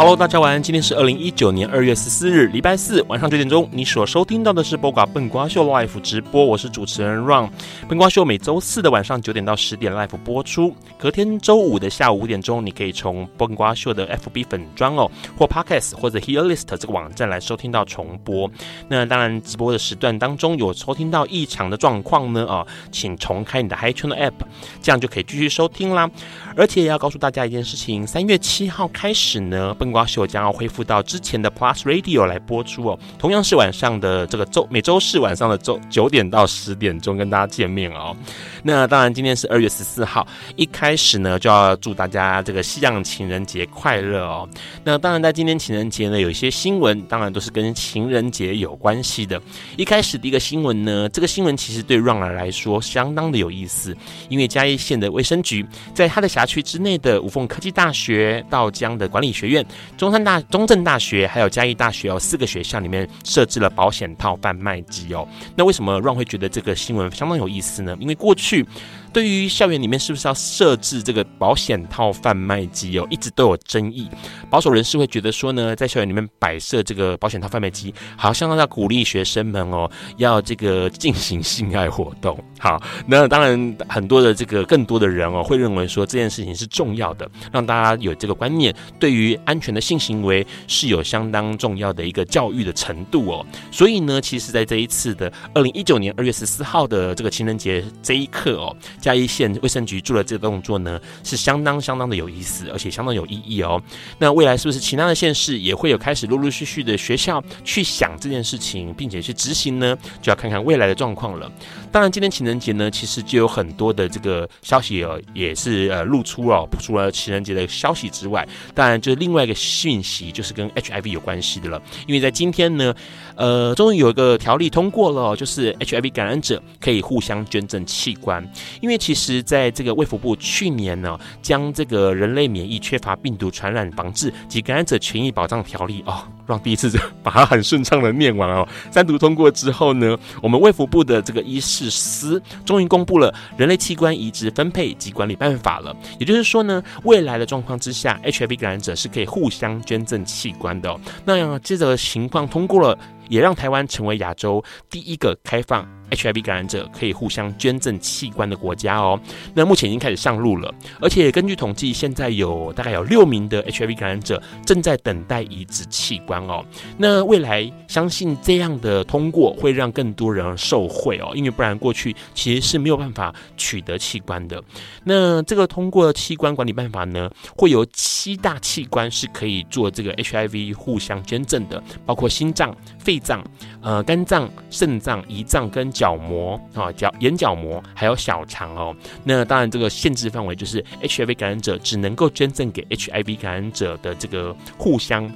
[0.00, 0.62] Hello，大家晚安。
[0.62, 3.68] 今天是二零一九年二月十四日，礼拜四晚上九点钟。
[3.70, 7.50] 你所收听到的是播瓜笨瓜秀 Live 直播，我是主持人 Ron。
[7.86, 18.50] 笨瓜秀每周四的晚上九点到十点 Live 播出，隔天周五的下午五点钟，你可以从笨瓜秀的 FB 粉专哦，或 Podcast 或者 Hearlist 这个网站来收听到重播。
[18.88, 24.32] 那当然，直播的时段当中有收听到异常的状况呢啊，请重开你的 HiQuna App，
[24.80, 26.10] 这样就可以继续收听啦。
[26.56, 38.16] 而且也要告诉大家一件事情，三月七号开始呢，笨瓜秀将要恢复到之前的 Plus Radio 来播出哦，同样是晚上的这个周每周四晚上的周九点到十点钟跟大家见面哦。
[38.62, 44.48] 那当然今天是二月十四号，一开始呢就要祝大家这个西洋情人节快乐哦。
[44.84, 49.40] 那当然在今天情人节呢，有一些新闻当然都是跟情人节有关系的。
[49.76, 53.96] 一开始第一个新闻呢，这个新闻其实对 Run 来说相当的有意思，
[54.28, 59.64] 因为嘉义县的卫生局在他的辖区之内的五凤科技大学、稻江的管理学院、
[59.96, 65.26] 中山大、中正大学，还有嘉义大学哦，四个学校里面设置了保险套贩卖机哦。
[65.56, 67.96] 那为什么 Run 会觉得这个新闻相当有意思呢？
[68.00, 68.66] 因为过去。
[69.12, 74.08] 对于校园里面是不是要设置这个保险套贩卖机哦，一直都有争议。
[74.48, 82.38] 保守人士会觉得说呢，在校园里面摆设这个保险套贩卖机，好像要鼓励学生们哦，要这个进行性爱活动。
[82.60, 93.46] 好，那当然很多的这个更多的人哦，会认为说这件事情是重要的，让大家有这个观念，对于安全的性行为是有相当重要的一个教育的程度哦。
[93.72, 98.76] 所以呢，其实在这一次的二零一九年二月十四号的这个情人节这一刻哦。
[99.00, 103.80] 嘉义县卫生局做的这个动作呢，是相当相当的有意思，而且相当有意义哦。
[104.18, 109.96] 那未来是不是其他的县市也会有开始陆陆续续的学校去想这件事情，并且去执行呢？
[110.20, 111.50] 就要看看未来的状况了。
[111.90, 116.68] 当然，今天情情人节呢，其实就有很多的这个消息哦，也是呃露出了。
[116.80, 121.82] 除了情人节的消息之外，当然就是另外一个讯息，就是跟 HIV 有关系的了。
[122.06, 122.94] 因为在今天呢，
[123.34, 128.42] 呃，终于有一个条例通过了，就是 HIV 感染者可以互相捐赠器官，
[128.80, 129.00] 因为。
[129.00, 136.90] 其实，在这个卫福部去年呢，将这个人类免疫缺乏病毒传染防治及感染者权益保障条例哦，让第一次
[137.22, 145.94] 把它很顺畅的念完哦， 三读通过之后呢，我们卫福部的这个医事司终于公布了人类器官移植分配及管理办法了。
[146.18, 151.00] 也就是说呢，未来的状况之下，HIV 感染者是可以互相捐赠器官的哦。
[151.24, 155.86] 那样这个情况通过了，也让台湾成为亚洲第一个开放。
[156.10, 159.20] HIV 感染者可以互相捐赠器官的国家哦，
[159.54, 166.64] 那目前已经开始上路了，而且根据统计，现在有大概有六名的 HIV 感染者正在等待移植器官哦。
[166.96, 174.60] 那未来相信这样的通过会让更多人受惠哦，因为不然过去其实是没有办法取得器官的。
[175.04, 183.44] 那这个通过器官管理办法呢，会有七大器官是可以做这个 HIV 互相捐赠的，包括心脏、肺脏、
[183.80, 185.88] 呃肝脏、肾脏、胰脏跟。
[186.00, 188.96] 角膜啊，角眼角膜还有小肠哦。
[189.22, 195.30] 那当然，这个限制范围就是 HIV 感染者只能够捐赠给 HIV 感染者的这个互相。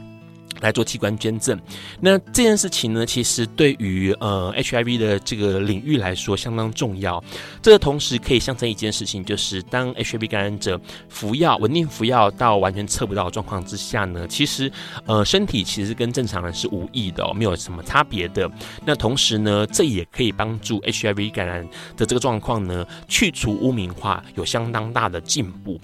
[0.65, 1.61] 来做器官捐赠，
[2.01, 7.23] 那这件事情呢，其实对于呃 HIV 的这个领域来说相当重要。
[7.61, 10.81] 这个同时可以象征一件事情，就是当 HIV 感染者
[11.11, 14.73] 服药稳定服药到完全测不到状况之下呢，其实
[15.05, 18.51] 呃身体其实跟正常人是无异的，没有什么差别的。
[18.87, 21.63] 那同时呢，这也可以帮助 HIV 感染
[21.95, 25.79] 的这个状况呢，去除污名化，有相当大的进步。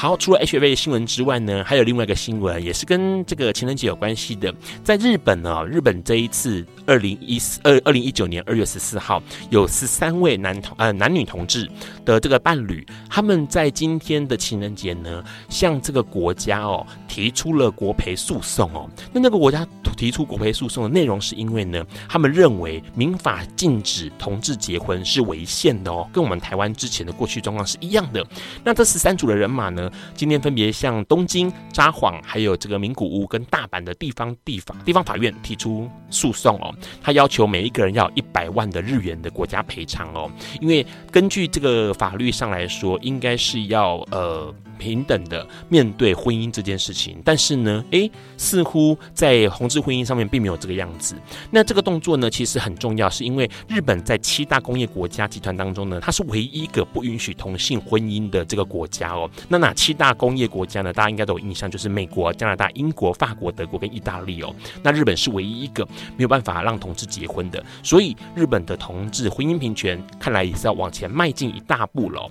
[0.00, 4.50] 好，除了 HFA 的新闻之外呢，还有另外一个新闻，也是跟这个情人节有关系的。
[4.82, 11.70] 在日本呢，日本这一次二零一四二二零一九年二月十四号，有十三位男同呃男女同志
[12.02, 18.88] 的这个伴侣，他们在今天的情人节呢，向这个国家哦提出了国赔诉讼哦。
[19.12, 19.66] 那那个国家
[19.98, 28.26] 提出国赔诉讼的内容，是因为呢，他们认为民法禁止同志结婚是违宪的哦，跟我们台湾之前的过去状况是一样的。
[28.64, 36.74] 那这十三组的人马呢，今天分别向东京、札幌、还有这个名古屋跟大阪的地方地法地方法院提出诉讼哦。
[37.02, 44.54] 他要求每一个人要一百万的日元的国家赔偿哦，因为根据这个法律上来说，应该是要呃。
[44.80, 51.14] 平等的面对婚姻这件事情，但是呢，诶，似乎在同志婚姻上面并没有这个样子。
[51.50, 59.30] 那这个动作呢，其实很重要，是因为日本在七大工业国家集团当中呢，它是唯一一个不允许同性婚姻的这个国家哦。
[59.48, 60.90] 那哪七大工业国家呢？
[60.90, 64.54] 大家应该都有印象，就是美国、加拿大、英国、法国、德国跟意大利哦。
[64.82, 65.86] 那日本是唯一一个
[66.16, 72.26] 没有办法让同志结婚的，所以日本的同志婚姻平权看来也是要往前迈进一大步了。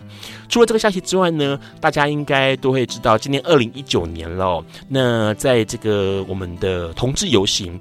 [0.47, 2.38] 除了这个消息之外呢，大家应该。
[2.57, 4.63] 都会知道，今年二零一九年了。
[4.87, 7.79] 那在这个我们的同志游行。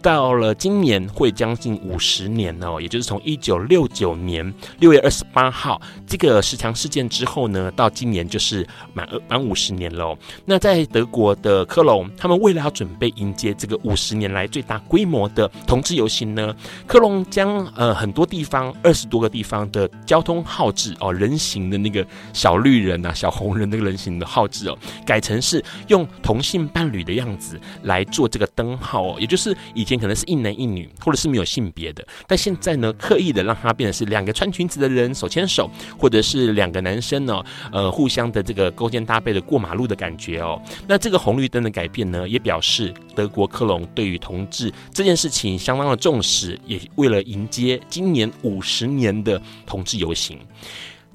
[0.00, 10.16] 到了今年会将近五十年哦，也就是从一九六九年六月二十八号这个十强事件之后呢，到今年就是满满五十年了。
[10.44, 16.54] 那在德国的科隆，他们为了要准备迎接这个五十年来最大规模的同志游行呢，
[16.86, 37.42] 科隆将呃很多地方二十多个地方的交通号志哦，人形的那个小绿人、啊、小红人那个人形的号志哦，改成是用同性伴侣的样子来做这个灯号哦，也就是以前可能是一男一女，或者是没有性别的，但现在呢，刻意的让它变成是两个穿裙子的人手牵手，或者是两个男生呢，
[37.72, 40.60] 呃，互相的这个勾肩搭背的过马路的感觉哦。
[40.86, 50.38] 那这个红绿灯的改变呢，也表示德国科隆对于同志这件事情相当的重视，也为了迎接今年五十年的同志游行。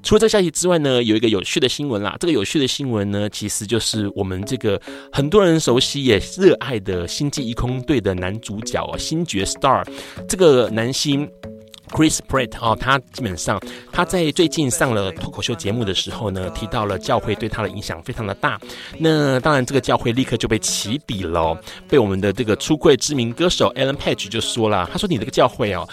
[0.04, 2.16] 除了这个消息之外呢，有一个有趣的新闻啦。
[2.20, 4.80] 这个有趣的新闻呢，其实就是我们这个
[5.12, 9.84] 很多人熟悉也热爱的《星际异空队》的男主角哦，星爵 Star
[10.28, 11.28] 这个男星。
[11.90, 13.62] Chris Pratt 哦，他基本上
[13.92, 18.60] 他在最近上了脱口秀节目的时候呢，提到了教会对他的影响非常的大。
[18.98, 21.56] 那当然，这个教会立刻就被起底了，
[21.88, 25.88] 被我们的这个出柜知名歌手 Ellen Page 就说了，他说：“你这个教会哦，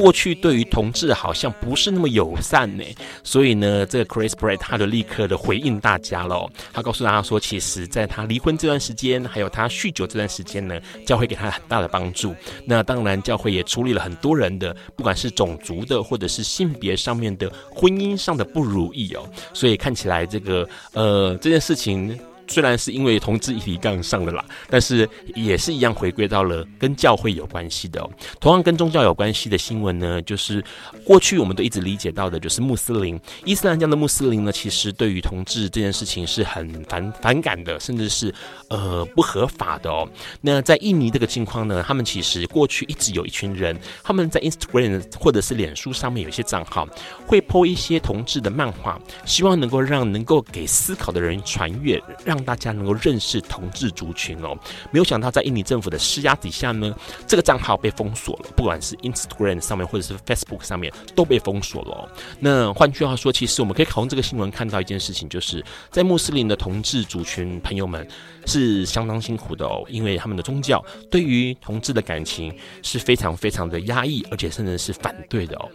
[0.00, 2.82] 过去对于同志好像不是那么友善呢。”
[3.22, 12.34] 所以呢，这个 Chris Pratt 他就立刻的回应大家了，他告诉大家说，其实在他离婚这段时间，还有他酗酒这段时间呢，教会给他很大的帮助。
[12.64, 22.18] 那当然，教会也处理了很多人的，不管是种族的或者是性别上面的婚姻上的不如意哦，所以看起来这个呃这件事情。
[22.50, 28.10] 虽然是因为同志议题杠上了啦，但是也是一样回归到了跟教会有关系的哦。
[28.40, 30.62] 同样跟宗教有关系的新闻呢，就是
[31.04, 38.34] 过去我们都一直理解到的，就是穆斯林、伊斯兰教的穆斯林呢，其实对于同志这件事情是很反反感的，甚至是
[38.68, 40.08] 呃不合法的哦。
[40.40, 46.88] 那在印尼这个情况呢，他们其实过去一直有一群人，他们在 Instagram 或者是脸书上面有一些账号，
[47.26, 54.56] 会 po 一些同志的漫画，希望能够让能够给思考的人传阅，让大家能够认识同志族群哦，
[54.90, 56.94] 没有想到在印尼政府的施压底下呢，
[57.26, 62.10] 这个账号被封锁了，不管是 Instagram 上面或者是 Facebook 上面都被封锁了。
[62.38, 68.06] 那换句话说，其实我们可以从这个新闻看到一件事情，就是在穆斯林的同志族群朋友们
[68.46, 75.68] 是相当辛苦的哦，因为他们的宗教对于同志的感情是非常非常的压抑，而且甚至是反对的哦。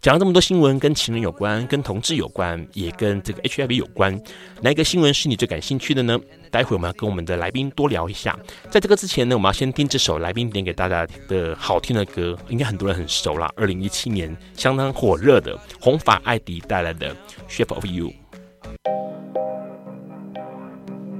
[0.00, 4.20] 讲了这么多新闻，跟情人有关，跟同志有关，也跟这个 HIV 有关，
[4.60, 6.18] 哪一个新闻是你最感兴趣的呢？
[6.50, 8.38] 待会我们要跟我们的来宾多聊一下。
[8.70, 13.50] 在这个之前呢，我们要先听这首来宾点给大家的好听的歌，应该很多人很熟啦。
[13.56, 17.12] 二零一七年相当火热的红发艾迪带来的
[17.48, 18.08] 《Shape of You》。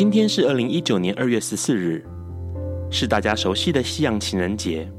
[0.00, 2.02] 今天是二零一九年二月十四日。
[2.90, 4.90] 是大家熟悉的西洋情人节。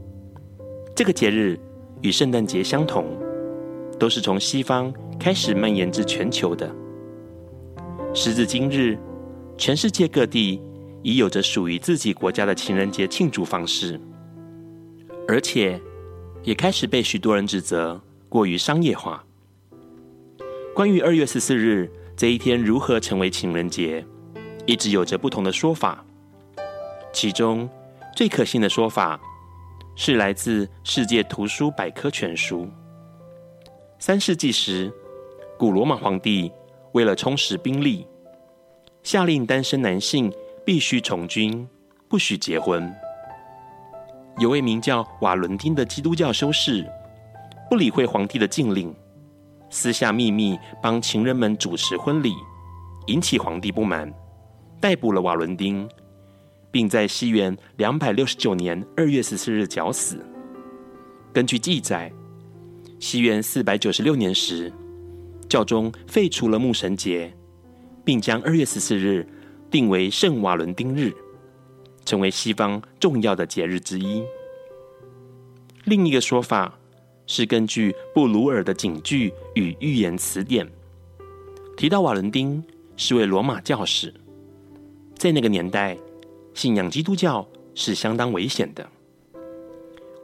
[0.96, 1.60] 这个节日
[2.04, 3.08] 与圣诞节相同，
[3.98, 6.72] 都是从西方开始蔓延至全球的。
[8.14, 8.96] 时至今日，
[9.58, 10.62] 全世界各地
[11.02, 14.00] 已有着属于自己国家的情人节庆祝方式，
[15.28, 15.82] 而且
[16.44, 19.26] 也开始被许多人指责过于商业化。
[20.76, 24.06] 关于二月十四日这一天如何成为情人节，
[24.66, 26.04] 一直有着不同的说法。
[27.14, 27.70] 其中
[28.16, 29.20] 最可信的说法
[29.96, 32.66] 是来自《世界图书百科全书》。
[34.00, 34.92] 三世纪时，
[35.60, 36.52] 古罗马皇帝
[36.94, 38.08] 为了充实兵力，
[39.04, 40.34] 下令单身男性
[40.66, 41.68] 必须从军，
[42.08, 42.92] 不许结婚。
[44.40, 46.90] 有位名叫瓦伦丁的基督教修士，
[47.70, 48.96] 不理会皇帝的禁令，
[49.70, 52.34] 私下秘密帮情人们主持婚礼，
[53.08, 54.12] 引起皇帝不满，
[54.82, 55.88] 逮捕了瓦伦丁，
[56.72, 60.18] 并在西元两百六十九年二月十四日绞死。
[61.32, 62.12] 根据记载，
[63.00, 64.74] 西元四百九十六年时，
[65.48, 67.32] 教宗废除了牧神节，
[68.04, 69.26] 并将二月十四日
[69.70, 71.14] 定为圣瓦伦丁日，
[72.04, 74.24] 成为西方重要的节日之一。
[75.86, 76.78] 另一个说法
[77.28, 80.68] 是根据布鲁尔的警句与寓言词典，
[81.78, 82.64] 提到瓦伦丁
[82.98, 84.14] 是位罗马教士，
[85.22, 85.96] 在那个年代，
[86.56, 88.84] 信仰基督教是相当危险的。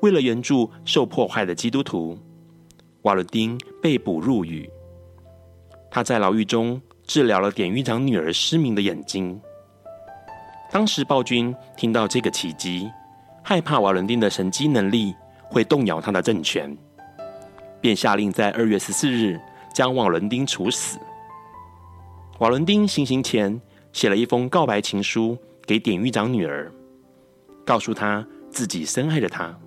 [0.01, 2.17] 为了援助受迫害的基督徒，
[3.03, 4.67] 瓦伦丁被捕入狱。
[5.91, 9.39] 他在牢狱中治疗了典狱长女儿失明的眼睛。
[10.71, 12.89] 当时暴君听到这个奇迹，
[13.43, 15.13] 害怕瓦伦丁的神迹能力
[15.43, 16.75] 会动摇他的政权，
[17.79, 19.39] 便下令在二月十四日
[19.71, 20.97] 将瓦伦丁处死。
[22.39, 23.61] 瓦伦丁行刑前
[23.97, 25.35] 写了一封告白情书
[25.65, 26.71] 给典狱长女儿，
[27.65, 29.57] 告诉她自己深爱着她。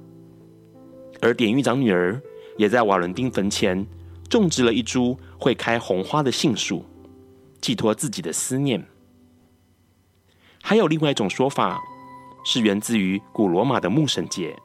[1.21, 2.23] 而典狱长女儿
[2.57, 3.85] 也在瓦伦丁坟前
[4.29, 6.85] 种植了一株会开红花的杏树，
[7.61, 8.81] 寄托自己的思念。
[10.63, 11.81] 还有另外一种说法，
[12.45, 14.57] 是源自于古罗马的牧神节。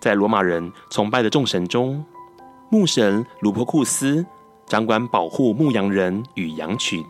[0.00, 2.04] 在罗马人崇拜的众神中，
[2.70, 4.24] 牧神鲁珀库斯
[4.66, 7.04] 掌管保护牧羊人与羊群，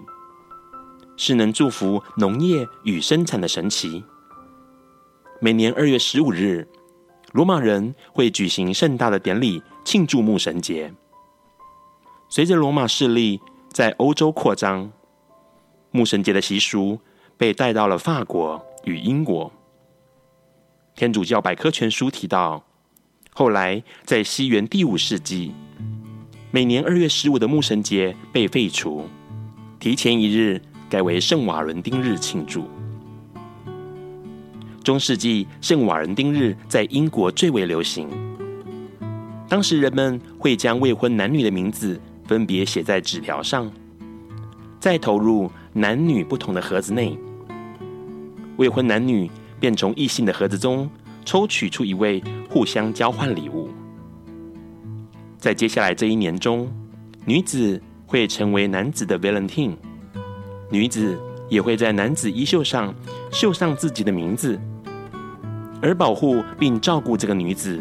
[1.16, 4.04] 是能祝福农业与生产的神奇。
[5.40, 6.66] 每年二月十五日，
[7.32, 10.92] 罗马人会举行盛大的典礼庆祝牧神节。
[12.28, 13.40] 随着罗马势力
[13.70, 14.90] 在欧洲扩张，
[15.90, 16.98] 牧神节的习俗
[17.36, 19.52] 被带到了法国与英国。
[20.96, 22.64] 天主教百科全书提到，
[23.32, 25.52] 后来在西元第五世纪，
[26.50, 29.08] 每年二月十五的牧神节被废除，
[29.78, 32.68] 提前一日改为圣瓦伦丁日庆祝。
[34.82, 38.08] 中世纪圣瓦伦丁日在英国最为流行，
[39.48, 43.70] 当时人们会将未婚男女的名字分别写在纸条上，
[44.78, 47.18] 再投入男女不同的盒子内，
[48.56, 50.90] 未婚男女便从异性的盒子中。
[51.26, 53.70] 抽取出一位，互相交换礼物。
[55.38, 56.70] 在接下来这一年中，
[57.24, 59.74] 女子会成为男子的 Valentine，
[60.74, 61.16] 女子
[61.48, 62.92] 也会在男子衣袖上
[63.30, 64.58] 绣上自己的名字，
[65.80, 67.78] 而保护并照顾这个女子，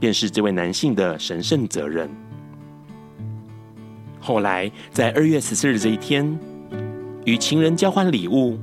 [0.00, 2.08] 便是这位男性的神圣责任。
[4.18, 6.38] 后来，在二月十四日这一天，
[7.26, 8.58] 与情人交换礼物，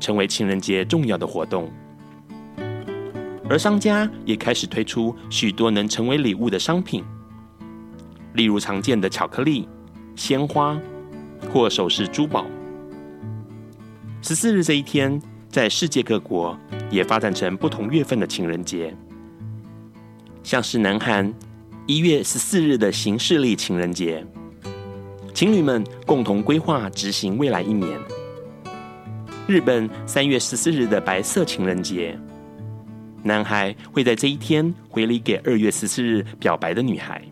[0.00, 1.70] 成为情人节重要的活动。
[3.50, 7.04] 而商家也开始推出许多能成为礼物的商品，
[8.32, 9.68] 例如常见的巧克力、
[10.16, 10.80] 鲜花
[11.52, 12.46] 或首饰珠宝。
[14.20, 16.58] 十四日这一天，在世界各国
[16.90, 18.94] 也发展成不同月份的情人节，
[20.42, 21.32] 像是南韩
[21.86, 24.26] 一月十四日的行事历情人节，
[25.32, 27.96] 情侣们共同规划执行未来一年；
[29.46, 32.18] 日本三月十四日的白色情人节。
[33.22, 37.22] 男孩会在这一天回礼给二月十四日表白的女孩。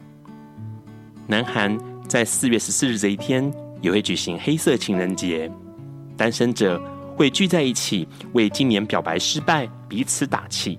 [1.27, 1.77] 南韩
[2.09, 5.51] 在四月十四日这一天也会举行黑色情人节，
[6.17, 6.81] 单身者
[7.17, 10.79] 会聚在一起为今年表白失败彼此打气。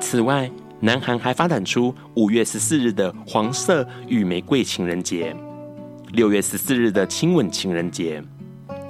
[0.00, 5.34] 此外，南韩还发展出五月十四日的黄色与玫瑰情人节，
[6.12, 8.22] 六月十四日的亲吻情人节，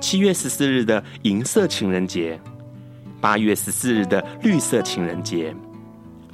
[0.00, 2.38] 七月十四日的银色情人节。
[3.20, 5.54] 八月十四日的绿色情人节，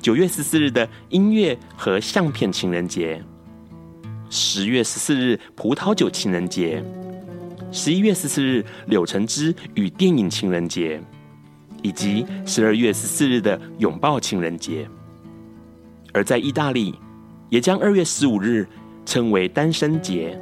[0.00, 3.22] 九月十四日的音乐和相片情人节，
[4.28, 6.82] 十月十四日葡萄酒情人节，
[7.72, 11.00] 十一月十四日柳橙汁与电影情人节，
[11.82, 14.88] 以及十二月十四日的拥抱情人节。
[16.12, 16.94] 而在意大利，
[17.48, 18.66] 也将二月十五日
[19.06, 20.36] 称为单身节，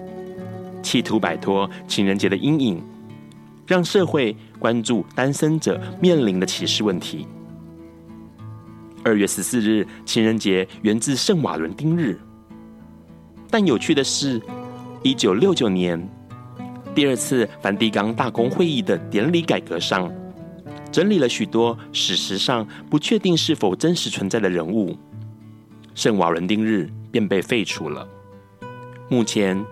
[0.82, 2.82] 企图摆脱情人节的阴影，
[3.66, 7.26] 让社会关注单身者面临的歧视问题。
[9.04, 12.18] 二月十四日情人节源自圣瓦伦丁日，
[13.50, 14.40] 但有趣的是，
[15.02, 16.08] 一九六九年
[16.98, 20.12] 第二次梵蒂冈大公会议的典礼改革上，
[20.90, 24.98] 整理了许多史实上不确定是否真实存在的人物。
[25.94, 28.04] 圣瓦伦丁日便被废除了。
[29.08, 29.64] 目前，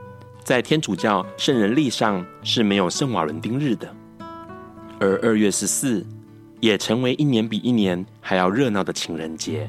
[0.44, 3.92] 在天主教圣人历上是没有圣瓦伦丁日的。
[5.00, 6.06] 而二月十四
[6.60, 9.68] 也成为一年比一年还要热闹的情人节。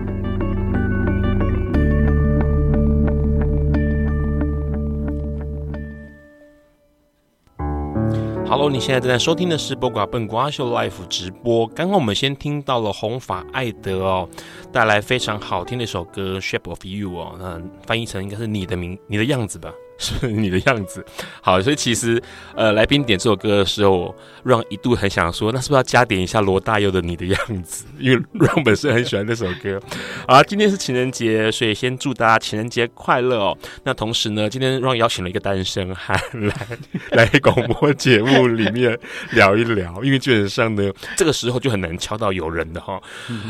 [8.51, 11.65] ？Hello，你现在正在收听的是《播瓜笨瓜秀》Live 直播。
[11.67, 14.27] 刚刚我们先听到了红发艾德哦，
[14.73, 19.71] 带来非常好听的一首歌《Shape of You》哦，那翻译成应该是你的名，你的样子吧。
[20.01, 21.05] 是你的样子，
[21.41, 22.21] 好，所以其实，
[22.55, 27.85] 呃，来宾点这首歌的时候，Ron 一度很想说，那是不是要加点一下罗大佑的《你的样子》？
[27.99, 29.79] 因为 Ron 本身很喜欢那首歌。
[30.27, 33.57] 好，今天是情人节，所以先祝大家情人节快乐哦。
[33.83, 36.67] 那同时呢，今天 Ron 邀请了一个单身汉来
[37.11, 38.97] 来广播节目里面
[39.33, 42.99] 聊一聊，因为基本上呢，这个时候就很难敲到有人的哈。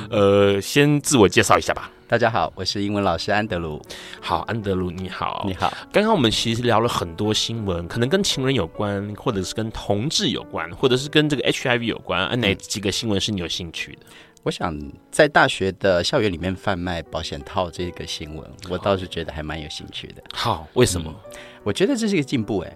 [0.10, 1.90] 呃，先自我介绍一下吧。
[2.12, 3.82] 大家好，我是英文老师安德鲁。
[4.20, 5.74] 好，安德鲁你好，你好。
[5.94, 12.20] 刚刚我们其实聊了很多新闻，可能跟情人有关，或者是跟同志有关，或者是跟这个 HIV 有关。
[12.20, 14.00] 啊，哪几个新闻是你有兴趣的？
[14.44, 14.78] 我想
[15.10, 20.22] 在大学的校园里面贩卖保险套这个新闻，我倒是觉得还蛮有兴趣的。
[20.34, 21.10] 好，为什么？
[21.32, 22.60] 嗯，我觉得这是一个进步。
[22.60, 22.76] 哎，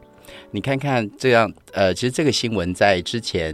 [0.49, 3.53] 你看看这样，呃，其实这个新闻在之前，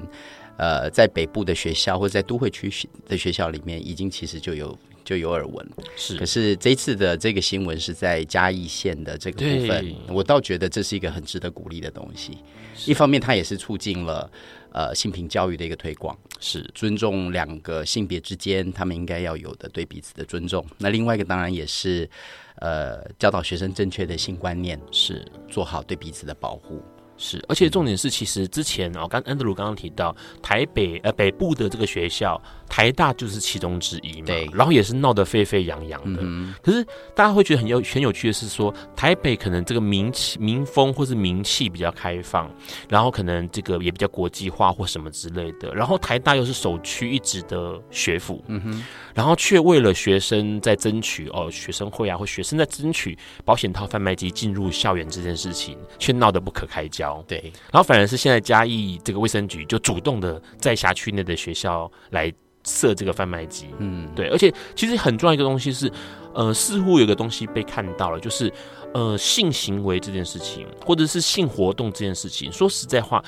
[0.57, 2.71] 呃，在北部的学校或者在都会区
[3.07, 4.77] 的学校里面，已经其实就有。
[5.03, 6.17] 就有耳闻，是。
[6.17, 12.37] 可是这一次的这个新闻是在嘉义县的这个部分，我倒觉得这是一个很值得鼓励的东西。
[12.85, 14.29] 一方面，它也是促进了
[14.71, 20.65] 呃性平教育的一个推广，是尊重两个性别之间他们应该要有的对彼此的尊重。
[20.77, 22.09] 那另外一个当然也是
[22.55, 26.81] 呃教导学生正确的性观念，是做好对彼此的保护。
[27.17, 32.41] 是，而且重点是，其实之前哦，刚安德鲁刚刚提到台北呃北部的这个学校。
[32.71, 36.21] 台大就是其中之一嘛，对，然后也是闹得沸沸扬扬的。
[36.23, 36.81] 嗯、可是
[37.13, 42.49] 大家会觉得很有很有趣的是说，台北可能这个民气民风或是名气比较开放，
[42.87, 45.75] 然后可能这个也比较国际化或什么之类的。
[45.75, 57.21] 然后台大又是首屈一指的学府，嗯哼，然后却为了学生在争取哦，学生会啊或学生在争取保险套贩卖机进入校园这件事情，却闹得不可开交。
[57.27, 62.33] 对，然后反而是现在嘉义这个卫生局就主动的在辖区内的学校来。
[62.63, 65.91] 设这个贩卖机，嗯，对，而且其实很重要一个东西是，
[66.33, 68.51] 呃，似乎有个东西被看到了，就是
[68.93, 73.23] 呃，性行为这件事情，或者是性活动这件事情，说实在话，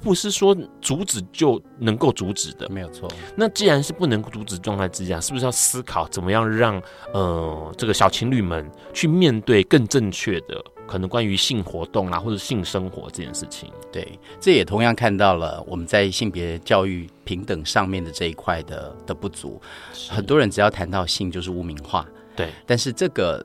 [0.00, 3.10] 不是说阻止就能够阻止的，没有错。
[3.36, 6.80] 那既然是不能阻止状态之下，是不是要思考怎么样让
[7.12, 10.64] 呃这个小情侣们去面对更正确的？
[10.88, 19.60] 可能关于性活动啊，或者性生活这件事情，对，这也同样看到了我们在性别教育平等上面的这一块的的不足。
[20.08, 22.50] 很多人只要谈到性就是污名化，对。
[22.66, 23.44] 但是这个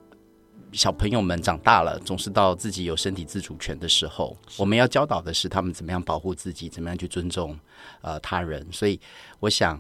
[0.71, 7.59] 小朋友们长大了，总是到自己有身体自主权的时候，我们要教导的是他们怎么样保护自己，怎么样去尊重
[8.01, 8.65] 呃他人。
[8.71, 8.99] 所以
[9.41, 9.77] 我想。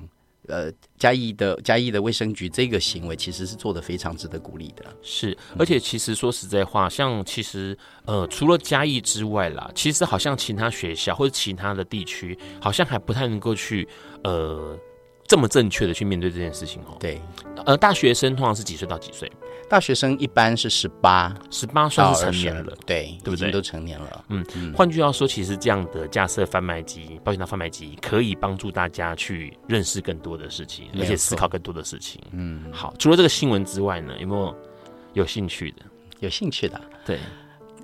[0.47, 4.83] 呃，嘉义的嘉义的卫生局这个行为其实是做的非常值得鼓励的。
[5.01, 13.87] 是，而且其实说实在话，像其实呃，除了嘉义之外啦，其实好像其他学校或者其他的地区，好像还不太能够去
[14.23, 14.77] 呃
[15.25, 16.97] 这么正确的去面对这件事情哦。
[16.99, 17.21] 对，
[17.65, 19.31] 呃，大学生通常是几岁到几岁？
[19.73, 23.49] 大学生一般是十八，十八算是成年了，对，对不对？
[23.49, 24.25] 都成年了。
[24.27, 24.45] 嗯，
[24.77, 32.21] 换句话说，其实这样的架设贩卖机、保险套贩卖机，可以帮助大家去认识更多的事情，而且思考更多的事情。
[32.33, 32.93] 嗯，好。
[32.99, 34.55] 除了这个新闻之外呢，有没有
[35.13, 35.77] 有兴趣的？
[36.19, 37.17] 有兴趣的，对。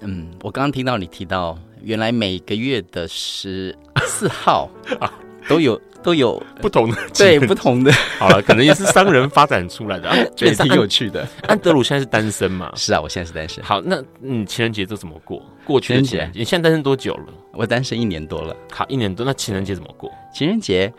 [0.01, 3.75] 嗯，我刚刚听到你提到，原来每个月的十
[4.05, 5.11] 四号啊。
[5.49, 7.91] 都有都有不同的对不同的。
[8.17, 11.27] 好了，可能也是商人发展出来的， 对，挺有趣的。
[11.47, 12.71] 安德鲁现在是单身嘛？
[12.75, 13.61] 是啊，我现在是单身。
[13.63, 15.43] 好，那你，情人节都怎么过？
[15.65, 17.33] 过情人节，你现在单身多久了？
[17.51, 18.55] 我单身一年多了。
[18.71, 20.09] 好，一年多，那情人节怎么过？
[20.33, 20.93] 情人节。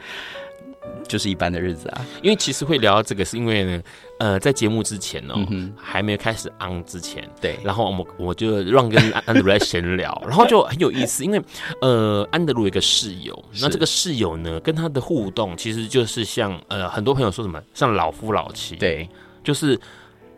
[1.07, 3.83] 就是一般的日子啊，因为其实会聊到这个，是因为呢，
[4.19, 11.43] 呃，在节目之前哦，嗯、还没有开始 on 之前，对，然后我们我就让跟安德鲁来闲聊， 然后就很有意思，因为
[11.81, 19.09] 呃，安德鲁有一个室友，那这个室友呢，跟他的互动其实就是像呃，很多朋友说什么像老夫老妻，对，
[19.43, 19.79] 就是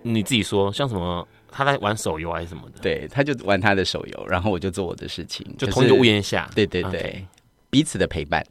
[0.03, 7.25] 你自己说像什么他在玩手游还是什么的，对，他就玩他的手游，然后我就做我的事情，就同一个屋檐下，对对对.
[7.71, 8.45] 彼此的陪伴。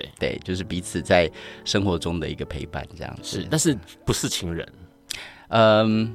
[0.00, 0.10] 对。
[0.18, 1.30] 对，就是彼此在
[1.64, 3.40] 生活中的一个陪伴，这样子。
[3.40, 4.66] 是，但是不是情人，
[5.48, 6.14] 嗯，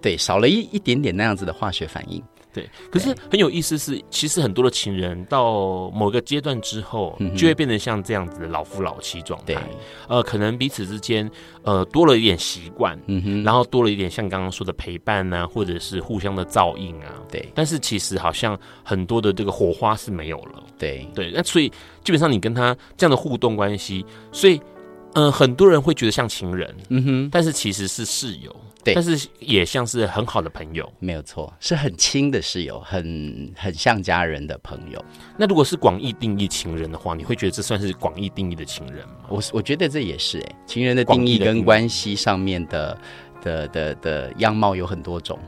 [0.00, 2.22] 对，少了一一点点那样子的化学反应。
[2.52, 9.54] 对，可是很有意思是，其实很多的情人到某个阶段之后，就会变得像这样子的老夫老妻状态。
[10.08, 11.30] 呃，可能彼此之间
[11.62, 17.22] 呃多了一点习惯，嗯哼，然后多了一点像刚刚说的陪伴啊，或者是互相的照应啊。
[17.30, 20.62] 对，但是其实好像很多的这个火花是没有了。
[20.78, 21.68] 对对，那所以
[22.02, 24.60] 基本上你跟他这样的互动关系，所以
[25.14, 28.54] 嗯、呃，很多人会觉得像情人，嗯哼，但是其实是室友。
[28.82, 35.04] 对，但是也像是很好的朋友，没有错，是很亲的室友，很很像家人的朋友。
[35.36, 39.26] 那如果是广义定义情人的话，你会觉得这算是广义定义的情人吗？
[39.28, 42.98] 我我觉得这也是哎，情人的定义跟关系上面的
[43.42, 45.38] 的的的样貌有很多种。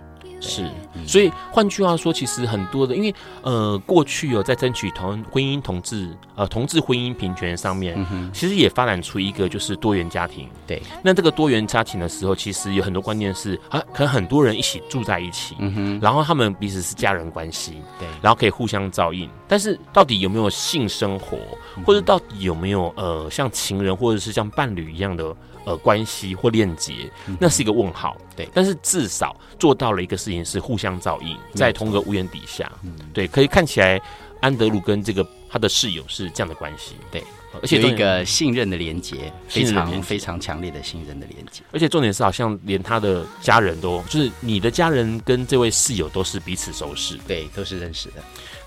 [0.42, 0.68] 是，
[1.06, 10.48] 所以换句话说，其实很多的，因为呃，过去有在争取同婚姻同志呃同志婚姻平权上面，嗯，其实也发展出一个就是多元家庭。
[10.66, 19.30] 对，那这个多元家庭的时候，其实有很多观念是啊，可能很多人一起住在一起，嗯哼，然后他们彼此是家人关系，对，然后可以互相照应。
[19.46, 21.38] 但是到底有没有性生活，
[21.86, 25.34] 或者到底有没有呃像情人或者是像伴侣一样的？
[25.64, 28.16] 呃，关系或链接，那是一个问号。
[28.34, 32.70] 对，但是至少做到了一个事情，是互相照应，在同个屋檐底下。
[33.12, 34.00] 对，可以看起来
[34.40, 36.96] 安德鲁跟这个他的室友是这样的关系。
[37.10, 37.22] 对，
[37.60, 41.62] 而且有一个信任的连接，非常非常强烈的信任的连接。
[41.70, 48.14] 而且重点是，好像连他的家人都，就是你的家人跟这位室友都是彼此熟识，对，都是认识的。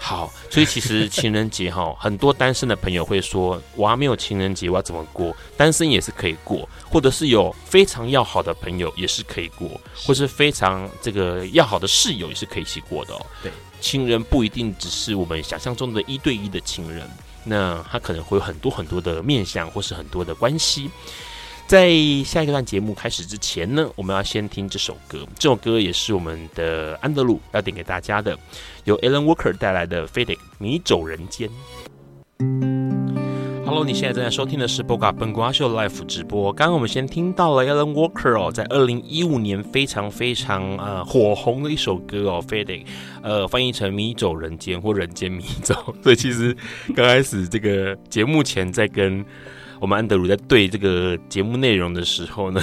[0.07, 5.35] 好，所以其实情人节哈， 很多单身的朋友会说，我还没有情人节，我要怎么过？
[5.57, 13.25] 单身也是可以过，或者是有非常要好的朋友也是可以过，或是非常这个要好的室友也是可以一起过的哦。
[13.41, 17.09] 对，情人不一定只是我们想象中的一对一的情人，
[17.43, 20.87] 那他可能会有很多很多的面相，或是很多的关系。
[21.67, 21.89] 在
[22.23, 25.25] 下一个段节目开始之前呢，我们要先听这首歌。
[25.39, 28.37] 这首歌也是我们的安德鲁要点给大家的，
[28.83, 31.49] 由 Alan Walker 带来的《Faded 迷走人间》。
[33.65, 36.53] Hello，你现在正在收听的是《波嘎笨瓜秀》Live 直播。
[36.53, 42.83] 刚刚我们先听到了 Alan Walker 哦，在二零一五年非常非常呃火红的一首歌哦，《Faded》
[43.23, 45.73] 呃翻译成“迷走人间”或“人间迷走”。
[46.03, 46.55] 所以其实
[46.95, 49.25] 刚开始这个节目前在跟。
[49.85, 52.59] 我们安德鲁在对这个节目内容的时候呢，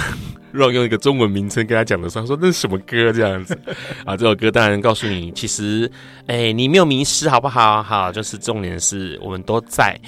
[0.53, 3.57] 让用一个中文名称跟他讲的时候，他说那是什么歌这样子
[4.05, 4.15] 啊？
[4.15, 5.89] 这首歌当然告诉你，其实
[6.27, 7.81] 哎，你没有迷失，好不好？
[7.81, 9.99] 好，就是重点是我们都在。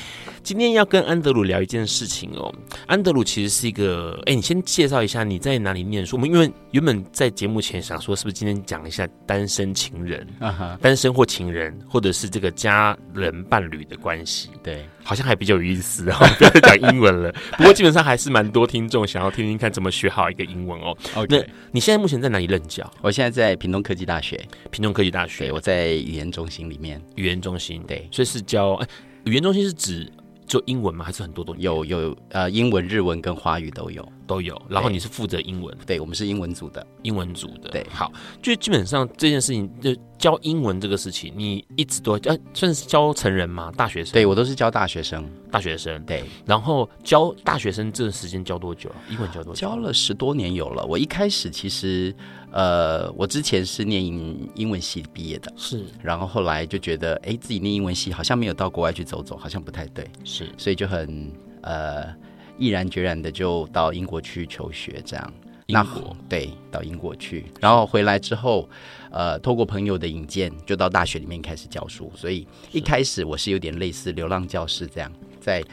[0.44, 2.54] 今天要跟安德鲁聊一件事情哦。
[2.86, 6.18] 安德鲁其实是一个，哎，你先介绍一下你在哪里念书。
[6.18, 10.78] 我们因为原本在节目前想说，是不是今天讲一下单身情人啊？
[10.80, 14.52] 单身或情人，或者是这个家人伴侣的关系？
[14.62, 16.16] 对，好像还比较有意思哦。
[16.38, 17.34] 不要再讲英文了。
[17.58, 20.96] 不过基本上还是蛮多听众想要听听看怎么学好一个英文哦。
[21.30, 22.92] 那你现在目前在哪里任教？
[23.02, 24.38] 我现在在屏东科技大学。
[24.70, 27.02] 屏东科技大学，我在语言中心里面。
[27.16, 28.88] 语言中心，对，所以是教哎，
[29.24, 30.12] 语言中心是指。
[30.48, 31.04] 就英文吗？
[31.04, 34.60] 还是很多种有有呃，英文、日文跟华语都有都有。
[34.70, 37.70] 然后你是负责英文，对，我们是英文组的，英文组的。
[37.70, 38.12] 对，好，
[38.42, 43.72] 就基本上这件事情，就教英文这个事情，你一直都呃，算是教成人吗？
[43.76, 44.14] 大学生？
[44.14, 46.04] 对，我都是教大学生，大学生。
[46.06, 48.92] 对，然后教大学生这段时间教多久？
[49.10, 49.60] 英文教多久？
[49.60, 50.86] 教了十多年有了。
[50.86, 52.16] 我一开始其实。
[52.52, 61.30] 呃，我之前是念英文系毕业的，是，然后后来就觉得，哎，自己念英文系好像没有到国外去走走，好像不太对，是，所以就很
[61.64, 62.16] 呃
[62.58, 65.34] 毅然决然的就到英国去求学，这样。
[65.68, 68.70] 英国，对，到英国去，然后回来之后，
[69.10, 75.64] 呃，透过朋友的引荐，就到大学里面开始教书，所以一开始我是有点类似流浪教师这样，在。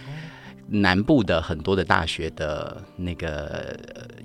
[0.69, 3.77] 南部的很多的大学的那个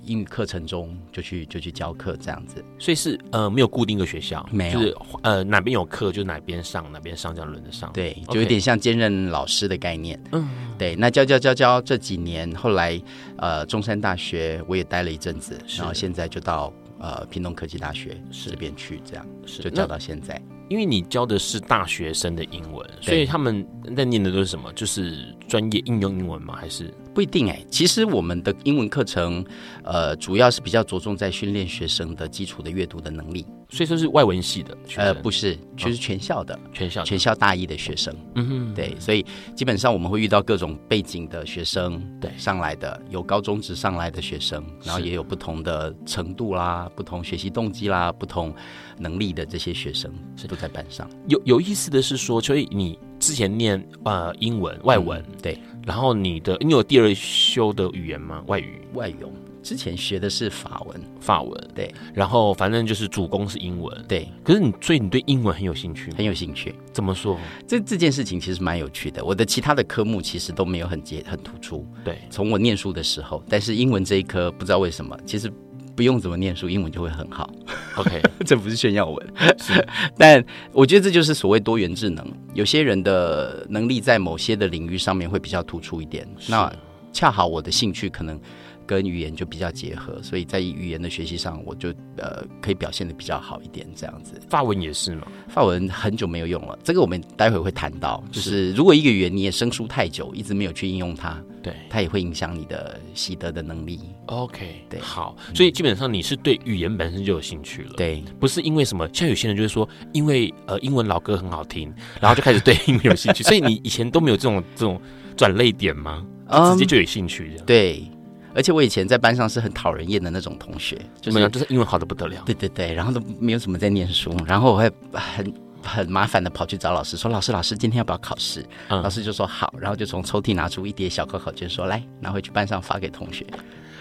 [0.04, 2.64] 英语课程中，就去就去教课这样子。
[2.78, 7.92] 所以是呃没有固定的学校，没有，就是呃哪边有课就哪边上，哪边上这样轮着上。
[7.92, 10.18] 对，就有点像兼任老师的概念。
[10.32, 10.48] 嗯，
[10.78, 10.96] 对。
[10.96, 13.00] 那教教教教这几年，后来
[13.36, 20.40] 呃中山大学我也待了一阵子，然后现在就到呃屏东科技大学这边去，这样是就教到现在。
[20.68, 24.72] 因为你教的是大学生的英文，所以他们在念的都是什么？
[24.74, 26.54] 就是专业应用英文吗？
[26.56, 27.66] 还是不一定哎、欸。
[27.70, 29.44] 其实我们的英文课程，
[29.82, 33.46] 呃，主要是比较着重在训练学生的基础的阅读的能力。
[33.70, 35.04] 所以说是外文系的学生？
[35.04, 38.14] 呃，不是，就是全校的，哦、全校全校大一的学生。
[38.34, 48.54] 嗯哼，对，所以基本上我们会遇到各种背景的学生，对，上来的有高中职上来的学生，然后也有不同的程度啦，不同学习动机啦，不同
[48.98, 50.10] 能力的这些学生
[50.48, 51.08] 都在班上。
[51.26, 58.42] 有有意思的是说，所以你之前念呃英文外文、嗯，对，然后你的你有第二修的语言吗？
[58.46, 58.80] 外语？
[58.94, 59.16] 外语。
[59.62, 64.28] 之前学的是法文，法文对，然后反正就是主攻是英文，对。
[64.42, 66.74] 可是你所以你对英文很有兴趣，很有兴趣。
[66.92, 67.38] 怎么说？
[67.66, 69.24] 这这件事情其实蛮有趣的。
[69.24, 72.18] 我的其他的科目其实都没有很结很突出，对。
[72.30, 75.52] 从我念书的时候，但是英文这一科不知道为什么，其实
[75.94, 77.50] 不用怎么念书，英文就会很好。
[77.96, 79.34] OK， 这不是炫耀文，
[80.16, 80.42] 但
[80.72, 82.24] 我觉得这就是所谓多元智能。
[82.54, 86.72] 有些人的能力在某些的领域上面会比较突出一点，那
[87.12, 88.40] 恰好我的兴趣可能。
[88.88, 94.40] 跟语言就比较结合，所以在语言的学习上，我就呃可以表现的比较好一点，这样子。
[94.48, 95.28] 法文也是嘛？
[95.48, 98.24] 法文很久没有用了，这个我们待会会谈到。
[98.32, 104.00] 就是如果一个语言你也生疏太久，一直没有去应用它，对，它也会影响你的习得的能力。
[104.26, 109.06] OK，对，好，所以基本上你是对语言本身就有兴趣了，对，不是因为什么？
[109.12, 114.98] 像有些人就是说，因为呃英文老歌很好听，然后就开始对 英文有兴趣，所以你以前都没有这种这种
[115.36, 116.24] 转泪点吗？
[116.72, 118.10] 直接就有兴趣这样？Um, 对。
[118.58, 122.42] 而且我以前在班上是很讨人厌的那种同学，就是就是英文好的不得了。
[122.44, 133.46] 对对对，然后都没有什么在念书，然后我会 很很麻烦的跑去找老师说：“老师，老师，今天要不要考试？”嗯、老师就说：“好。”然后就从抽屉拿出一叠小考考卷，说：“来，拿回去班上发给同学。”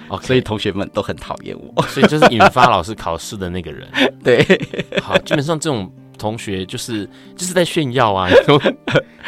[0.09, 0.25] Okay.
[0.25, 3.87] 所以同学们都很讨厌我，所以就是引发老师考试的那个人。
[4.23, 4.41] 对，
[5.03, 5.91] 好，基本上这种。
[6.17, 8.59] 同学就是就是在炫耀啊， 从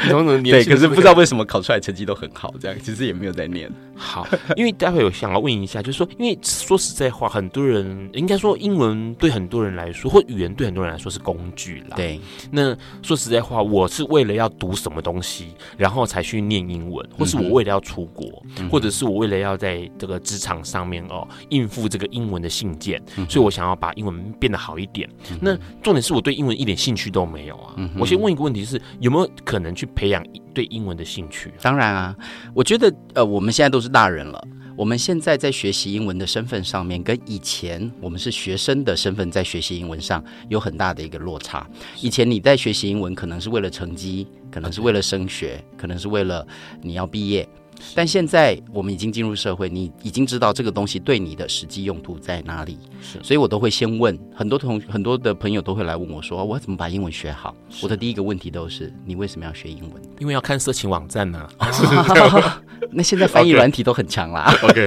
[0.09, 3.71] 从对，可是不知道为什么考出来成绩都很好，这样其实也没有在念。
[3.95, 4.25] 好，
[4.55, 11.97] 因为待会有想要问一下，就是说，因为说实在话，很多人应该说英文对很多人来说，或语言对很多人来说是工具啦。
[11.97, 12.17] 对，
[12.49, 15.47] 那说实在话，我是为了要读什么东西，
[15.77, 25.09] 然后才去念英文，或是我为了要出国，嗯、或者是我为了要在这个职场上面哦应付这个英文的信件，嗯、所以我想要把英文变得好一点。
[25.29, 27.73] 嗯、那重点是我对英文一点兴趣都没有啊！
[27.75, 31.53] 嗯、我先问一个问题是：是有没有可能去培养对英文的兴趣？
[31.61, 32.15] 当然啊，
[32.53, 34.41] 我觉得呃，我们现在都是大人了，
[34.77, 41.67] 我们现在在学习英文的身份上面，跟以前我们是学生的身份在学习英文上有很大的一个落差。
[42.01, 46.47] 以前你在学习英文，可能是为了成绩，可能是为了升学，可能是为了
[46.81, 47.47] 你要毕业。
[47.95, 57.55] 但现在我们已经进入社会，你已经知道这个东西对你的实际用途在哪里，是，所以我都会先问很多同很多的朋友都会来问我说，我怎么把英文学好？
[57.81, 60.03] 我的第一个问题都是你为什么要学英文？
[60.19, 61.69] 因为要看色情网站呢、啊。
[62.91, 64.51] 那现在翻译软体都很强啦。
[64.63, 64.85] OK，,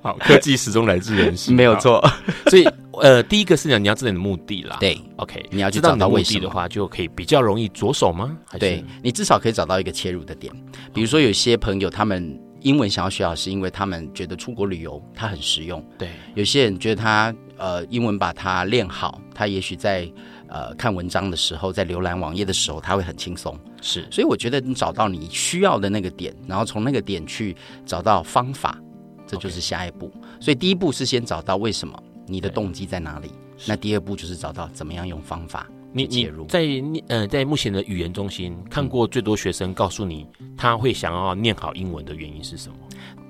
[0.00, 2.00] 好，科技始终来自人性，没有错。
[2.46, 2.64] 所以
[3.00, 4.76] 呃，第一个是讲你要知道你的目的啦。
[4.80, 8.36] 对，OK，你要去找到目的的话，就可以比较容易着手吗？
[8.46, 10.52] 还是对，你至少可以找到一个切入的点。
[10.94, 15.84] 比如说有些朋友他们英文想要学好，是因为他们觉得出国旅游它很实用。
[15.98, 20.10] 对，有些人觉得他呃英文把它练好，他也许在。
[20.50, 23.54] 呃，看文章的时候，在浏览网页的时候，他会很轻松。
[23.82, 28.80] 是，所以我觉得你找到你需要的那个点，然后从那个点去找到方法，
[29.28, 30.10] 这就是下一步。
[30.40, 33.30] 所以第一步是先找到为什么，你的动机在哪里。
[33.66, 36.46] 那第二步就是找到怎么样用方法你介入。
[36.52, 42.76] 你你在呃，在目前的语言中心看过最多学生告诉你他会想要念好英文的原因是什么？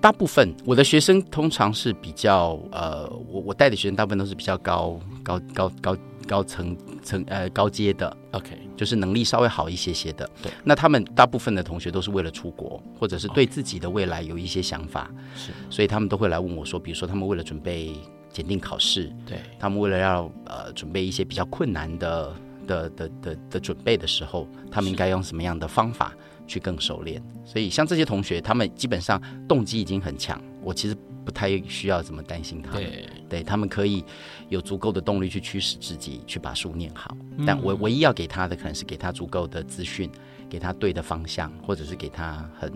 [0.01, 5.97] 大部分我的学生通常是比较呃，我我带的学生大部分都是比较高高高高。
[6.29, 10.29] 高高层层呃高阶的，OK，就是能力稍微好一些些的。
[10.41, 17.93] 对，那他们大部分的同学都是为了出国，或者是对自己的未来有一些想法，是，所以他们都会来问我说，比如说他们为了准备
[18.31, 22.33] 检定考试，对，他们为了要呃准备一些比较困难的
[22.67, 26.15] 的的的的准备的时候，他们应该用什么样的方法
[26.47, 27.21] 去更熟练？
[27.45, 30.97] 所以像这些同学，他们基本上动机已经很强，我其实。
[31.29, 34.03] 不太需要怎么担心他们，对，对他们可以
[34.49, 37.15] 有足够的动力去驱使自己去把书念好。
[37.37, 40.11] 嗯、但我唯一要给他的，可能是给他足够的资讯，
[40.49, 42.73] 给他对的方向，或者是给他很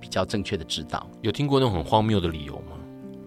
[0.00, 1.08] 比较正确的指导。
[1.22, 2.76] 有听过那种很荒谬的理由吗？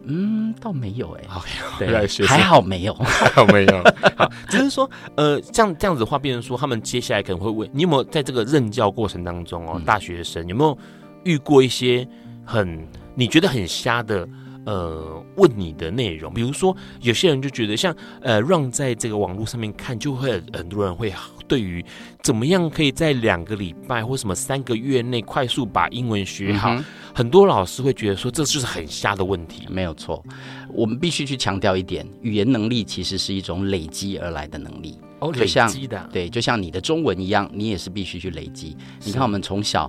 [0.08, 1.38] 嗯，倒没有哎、欸。
[1.38, 1.50] OK，
[2.20, 3.84] 对，还好没有， 还好没有。
[4.18, 10.78] 好，只是说，呃，这样这样子的话，变成说，他们接下来可能会问你有没有在这个任教过程当中哦，嗯、大学生有没有
[11.24, 12.06] 遇过一些
[12.44, 14.28] 很你觉得很瞎的
[14.66, 16.34] 呃问你的内容？
[16.34, 21.14] 比如说，有些人就觉得像呃让在这个网络上面看，就会很多人会
[21.48, 21.84] 对于
[22.22, 26.74] 怎么样可以在两个礼拜或什么三个月内快速把英文学好。
[26.74, 26.84] 嗯
[27.16, 29.68] 很多老师会觉得说，这就是很瞎的问题。
[29.70, 30.26] 没有错，
[30.70, 34.98] 我们必须去强调一点，语言能力其实是一种累积而来的能力。
[35.20, 38.76] 哦，累积的，对，就像你的中文一样，你也是必须去累积。
[39.06, 39.88] 你看，我们从小，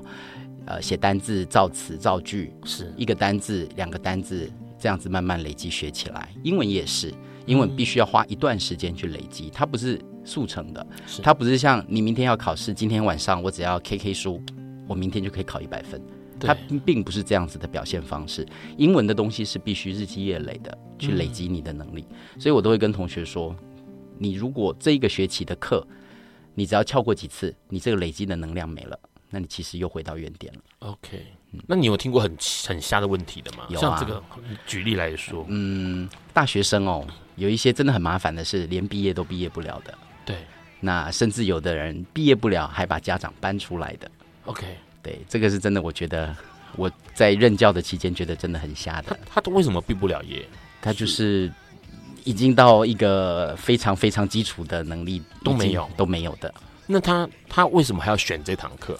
[0.66, 6.28] 呃，写单字、造词、造句，是一个单字、两个单字，这样子慢慢累积学起来。
[6.42, 7.12] 英文也是，
[7.46, 10.86] 英文必须要花一段时间去累积，它不是速成的，
[11.22, 14.42] 它不是像你明天要考试，今天晚上我只要 K K 书，
[14.88, 16.00] 我明天就可以考一百分。
[16.40, 18.46] 它并不是这样子的表现方式。
[18.76, 23.54] 英文的东西是必须日积月累的去累积你的能力，嗯，所以我都会跟同学说，
[24.18, 25.86] 你如果这一个学期的课，
[26.54, 28.98] 你只要翘过几次，你这个累积的能量没了，
[29.34, 30.60] 那你其实又回到原点了。
[30.78, 31.26] OK，
[31.66, 32.30] 那你有听过很
[32.68, 33.64] 很瞎的问题的吗？
[33.68, 34.22] 有啊，像这个
[34.64, 39.92] 举例来说，嗯，大学生哦，有一些真的很麻烦的是，连毕业都毕业不了的。
[40.24, 40.36] 对，
[40.78, 44.08] 那甚至有的人毕业不了，还把家长搬出来的。
[44.44, 44.64] OK。
[45.02, 46.34] 对，这个是真的，我觉得
[46.76, 49.18] 我在任教的期间觉得真的很瞎的。
[49.26, 50.48] 他他为什么毕不了业？
[50.80, 51.52] 他就是
[52.24, 56.54] 已经到一个非常非常基础的能力都没有都没有的。
[56.86, 58.96] 那他他为什么还要选这堂课？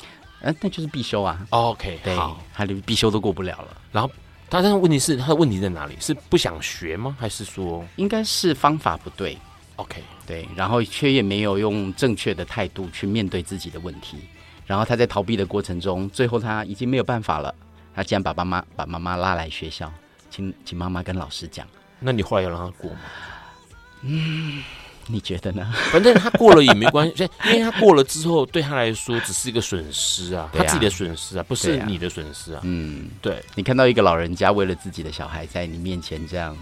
[0.60, 1.46] 那就是必修啊。
[1.50, 3.76] Oh, OK，对，好，他连必修都过不了了。
[3.92, 4.10] 然后
[4.50, 5.96] 他但是问题是他的问题在哪里？
[6.00, 7.16] 是不想学吗？
[7.18, 9.38] 还是说应该是方法不对
[9.76, 14.18] ？OK，对，然后却也没有用正确的态度去面对自己的问题。
[14.66, 17.54] 然后他在逃避的过程中，最后他已经没有办法了。
[17.94, 19.92] 他竟然把爸妈把妈妈拉来学校，
[20.30, 21.66] 请请妈妈跟老师讲。
[22.00, 22.98] 那你后来有让他过吗？
[24.02, 24.62] 嗯，
[25.06, 25.72] 你觉得呢？
[25.92, 32.60] 反正他过了也没关系， 因为他过了之后，对他来说只是一个损失啊，他自己的损失啊，不是你的损失啊。
[32.64, 33.42] 嗯，对。
[33.54, 36.56] 你看到一个老人家为了自己的小孩在你面前这样，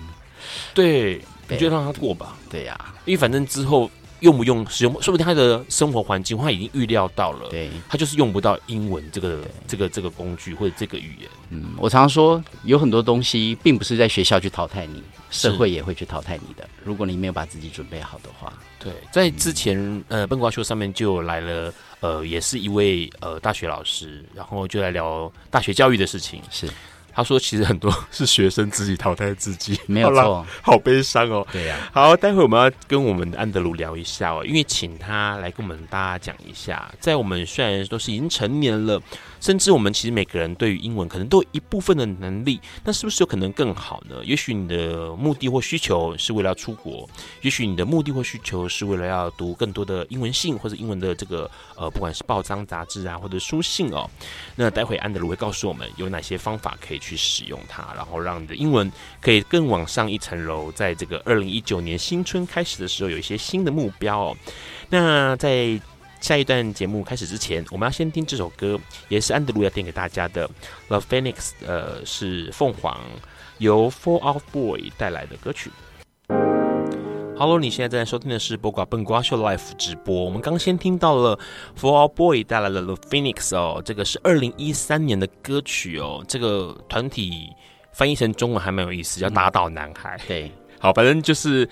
[0.74, 2.36] 对，你就让他过吧。
[2.50, 3.90] 对呀，因为反正之后。
[4.22, 11.28] 用不用使用，说不定他的生活环境他已经预料到了，对，他就是用不到英文这个这个这个工具或者这个语言。
[11.50, 15.02] 嗯，我常常说，有很多东西并不是在学校去淘汰你，
[15.32, 16.68] 社会也会去淘汰你的。
[16.84, 26.68] 如果你没有把自己准备好的话，对，在之前、嗯、呃，笨瓜秀上面就来了，呃，也是一位呃大学老师，然后就来聊大学教育的事情，是。
[27.14, 31.46] 他说：“其实很多是学生自己淘汰自己， 没有错，好悲伤哦。
[31.52, 38.98] 对呀、啊，好，待会我们要跟我们的安德鲁聊一下哦，因为请他来跟我们大家讲一下，在我们虽然都是已经成年了。”
[39.42, 44.24] 甚至我们其实每个人对于英文可能都有一部分的能力，那是不是有可能更好呢？
[44.24, 54.08] 也许你的目的或需求是为了要出国，也许你的目的或需求是为了要读更多的英文信或者英文的这个呃，不管是报章杂志啊，或者书信哦。
[54.54, 58.88] 那待会安德鲁会告诉我们有哪些方法可以去使用它，然后让你的英文
[59.20, 64.36] 可以更往上一层楼，在这个二零一九年新春开始的时候有一些新的目标哦。
[64.88, 65.80] 那在
[66.22, 70.48] 下一段节目开始之前，我们要先听这首歌，也是安德鲁要点给大家的。
[70.86, 72.96] The Phoenix，呃，是凤凰
[73.58, 75.68] 由 Four Out Boy 带来的歌曲。
[77.36, 80.24] Hello，你现在正在收听的是播瓜笨瓜秀 Live 直播。
[80.24, 81.36] 我们刚先听到了
[81.76, 86.24] Fall Out Boy 带来的 The Phoenix 哦，这个是二零一三年的歌曲哦。
[86.28, 87.50] 这个团体
[87.90, 90.16] 翻译成中文还蛮有意思，叫打倒男孩。
[90.18, 91.68] 嗯、对，好，反正就是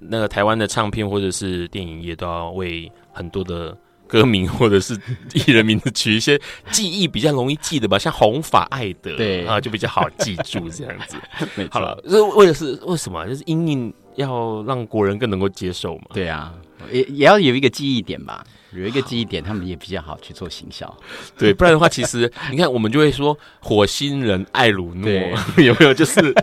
[0.00, 3.78] 那个台湾的唱片或者是电影业都要为很多的。
[4.12, 4.92] 歌名 或者是
[5.32, 6.38] 艺人名字取一些
[6.70, 11.16] 记忆比较容易记的吧，像红发艾德，对啊，就比较好记住这样子。
[11.72, 13.26] 好了，这为了是为什么？
[13.26, 16.04] 就是因应要让国人更能够接受嘛。
[16.12, 16.52] 对啊，
[16.90, 20.94] 也也要有一个记忆点吧，有一个记忆点，他们也比较好去做行销。
[21.38, 25.10] 对，不然的话，其实你看，我们就会说火星人艾鲁诺
[25.56, 25.94] 有没有？
[25.94, 26.34] 就是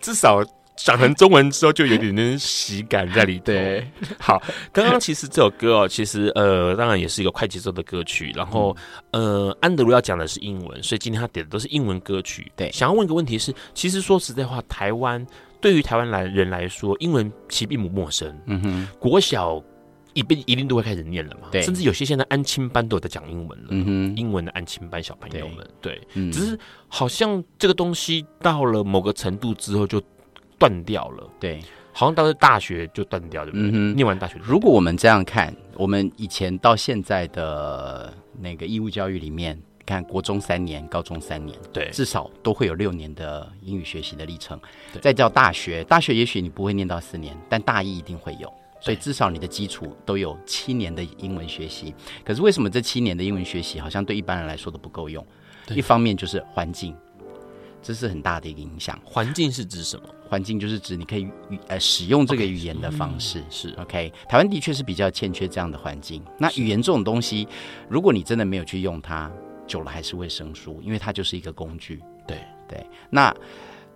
[0.00, 0.42] 至少。
[0.78, 3.44] 讲成中文之后，就有点点喜感在里头。
[3.52, 3.86] 对，
[4.18, 4.40] 好，
[4.72, 8.32] 刚刚其实这首歌哦，其实呃，当然也是一个快节奏的歌曲。
[8.34, 8.74] 然后
[9.10, 12.50] 呃，安德鲁要讲的是英文，所以今天他点的都是英文歌曲。
[12.54, 15.26] 对，想要问一个问题是，其实说实在话，台湾
[15.60, 18.32] 对于台湾来人来说，英文其实并不陌生。
[18.46, 19.62] 嗯哼，国小
[20.14, 21.48] 一定一定都会开始念了嘛。
[21.50, 23.66] 对，甚至有些现在安亲班都有在讲英文了。
[23.70, 26.00] 嗯哼，英文的安亲班小朋友们，对，
[26.30, 30.00] 只是好像这个东西到了某个程度之后就。
[30.58, 31.60] 断掉了，对，
[31.92, 33.68] 好像到了大学就断掉，对不对？
[33.68, 44.58] 嗯哼，念完大学，如果我们这样看，我们以前到现在的那个义务教育里面，看国中三年，高中三年，对，至少都会有六年的英语学习的历程。
[45.00, 51.94] 再叫大学，大学也许你不会念到四年，但大一一定会有，所以至少你的基础都有七年的英文学习。
[52.24, 55.24] 可是为什么这七年的英文学习好像对一般人来说都不够用？
[55.74, 56.94] 一方面就是环境，
[57.82, 58.98] 这是很大的一个影响。
[59.04, 60.02] 环境是指什么？
[60.28, 64.12] 环境就是指你可以语呃使用这个语言的方式 Okay, 是 OK。
[64.28, 66.22] 台湾的确是比较欠缺这样的环境。
[66.38, 67.48] 那语言这种东西，
[67.88, 69.32] 如果你真的没有去用它，
[69.66, 72.02] 久了还是会生疏，因为它就是一个工具。
[72.26, 72.86] 对对。
[73.08, 73.34] 那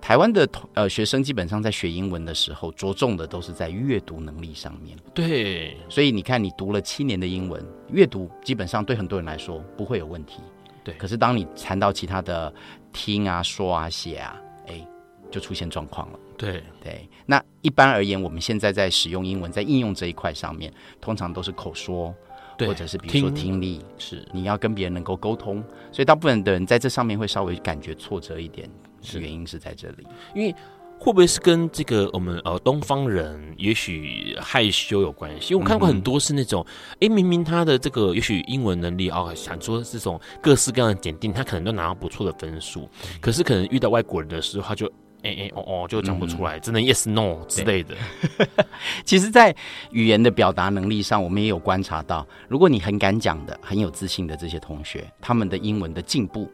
[0.01, 4.97] 台湾的呃学生基本上在学英文的时候，着重的都是在阅读能力上面。
[5.13, 5.77] 对。
[5.91, 10.41] 所以你看，你读了七年的英文，阅读基本上对很多人来说不会有问题。
[10.83, 10.95] 对。
[10.95, 12.53] 可是当你谈到其他的
[12.93, 14.87] 听啊、说啊、写啊，哎。
[15.31, 16.19] 就出现状况了。
[16.37, 20.71] 对对，那一般而言，我们现在在使用英文，在应用这一块上面，
[21.01, 22.15] 通常都是口说，
[22.59, 28.69] 或者是比如说听力，听是你要跟别人能够沟通，所以大部分的人在这上面会稍微感觉挫折一点，
[29.01, 30.55] 是原因是在这里，因为。
[31.03, 35.53] 会不会是跟这个我们呃东方人也许害羞有关系？
[35.53, 36.65] 因为我看过很多是那种，
[37.01, 42.89] 哎、嗯，明明他的这个也许英文能力哦，想说这种各式各样的检定，他可能都拿到不错的分数，
[43.21, 44.87] 可是可能遇到外国人的时候，他就
[45.25, 47.97] 哎哎哦哦就讲不出来，真的、嗯、yes no 之类的。
[49.05, 49.53] 其实，在
[49.91, 56.49] 语言的表达能力上，我们也有观察到，如果你很敢讲的、很有自信的这些同学，他们的英文的进步。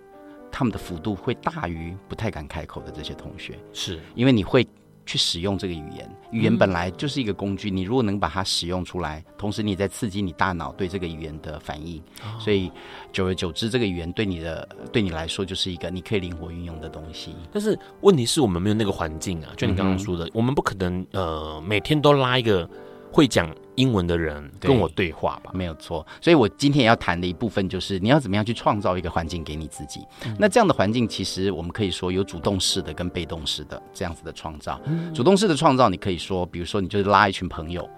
[0.59, 4.01] 他们的幅度会大于不太敢开口的这些同学，是。
[4.17, 4.67] 因为你会
[5.07, 6.11] 去使用这个语言。
[6.33, 12.73] 语言本来就是一个工具，嗯、你如果能把它使用出来，同时你在刺激你大脑对这个语言的反应，哦、所以
[13.13, 17.37] 久而久之，这个语言对你的对你来说就是一个你可以灵活运用的东西。
[17.53, 22.69] 但是问题是我们没有那个环境啊，就你刚刚说的，嗯、我们不可能呃每天都拉一个
[23.11, 26.07] 会讲英文的人跟我对话吧，没有错。
[26.21, 30.01] 所以我今天要谈的一部分就是你要怎么样去创造一个环境给你自己。
[30.25, 34.81] 嗯、那这样的环境其实我们可以说有主动式的跟被动式的这样子的创造。
[34.85, 37.89] 嗯、主动式的创造，你可以说，比如说你就是拉一群朋友，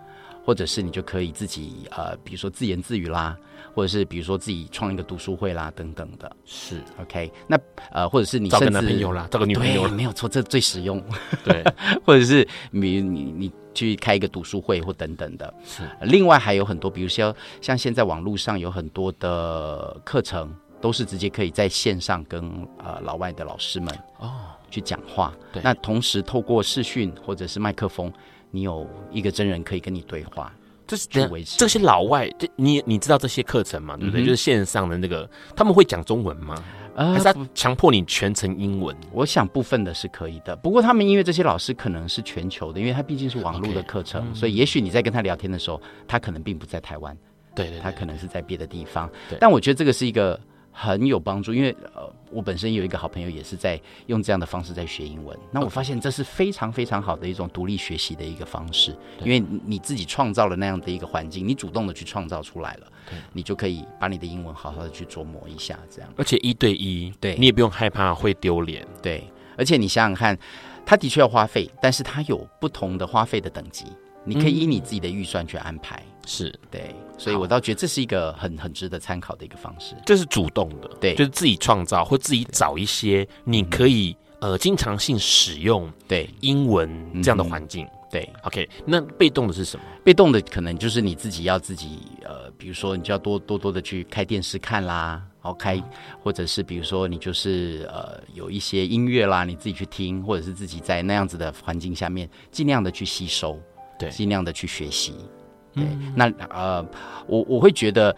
[0.45, 3.37] 或者是你就可以自己呃，比如说自言自语啦，
[3.75, 6.31] 或者是比如说自己创一个读书会啦等等的。
[6.45, 7.31] 是 OK。
[7.47, 7.59] 那
[7.91, 11.03] 呃，或者是你甚至找个男朋友啦，找个女朋友，没有错，这最实用。
[11.45, 11.65] 对，
[12.05, 13.53] 或者是你你你。
[13.73, 15.89] 去开一个读书会或等等的，是。
[16.03, 22.43] 另外还有很多，比如说像现在网络上有很多的课程，都是直接可以在线上跟
[22.79, 24.33] 呃老外的老师们哦
[24.73, 25.33] 去讲话。
[25.53, 25.63] 对。
[25.63, 28.13] 那同时透过视讯或者是麦克风，
[28.51, 30.53] 你有一个真人可以跟你对话。
[30.87, 33.97] 这是这这些老外，这你你知道这些课程吗？
[33.97, 34.23] 对不对？
[34.23, 36.61] 嗯、就是线上的那个，他们会讲中文吗？
[36.97, 38.95] 还是他强迫你全程英文？
[39.13, 44.35] 我想部分的是可以的，不过他们因为这些老师可能是全球的，因为他毕竟是网络的课程，Okay.
[44.35, 47.17] 所以也许你在跟他聊天的时候，他可能并不在台湾，
[47.55, 49.09] 对，对对，他可能是在别的地方。
[49.29, 50.39] 对，但我觉得这个是一个。
[50.73, 55.37] 很有帮助，因为呃，我本身有一个好朋友也是在用这样的方式在学英文。
[55.51, 62.87] 那我发现这是非常非常好的一种独立学习的一个方式，因为你自己创造了那样的一个环境，你主动的去创造出来了，
[63.33, 66.11] 你就可以把你的英文好好的去琢磨一下，这样。
[66.17, 69.25] 而且一对一，对你也不用害怕会丢脸，对。
[69.59, 70.39] 而且你想想看，
[70.87, 73.85] 他的确要花费，但是他有不同的花费的等级。
[74.25, 79.95] 你可以依你自己的预算去安排，是对，所以我倒觉得这是一个很很值得参考的一个方式。
[80.07, 86.89] 这是主动的，对，就是自己创造或自己找一些你可以呃经常性使用对英文
[87.23, 87.87] 这样的环境。
[88.11, 89.85] 对，OK，那被动的是什么？
[90.05, 95.81] 被动的可能就是你自己要自己呃，比如说你就要多多多的去开电视看啦，然后开，
[96.21, 103.57] 或者是比如说你就是呃有一些音乐啦，你自己去听，或者是自己在那样子的环境下面尽量的去吸收。
[103.97, 105.15] 对，尽量的去学习。
[105.81, 106.87] 对，嗯、那呃，
[107.27, 108.15] 我我会觉得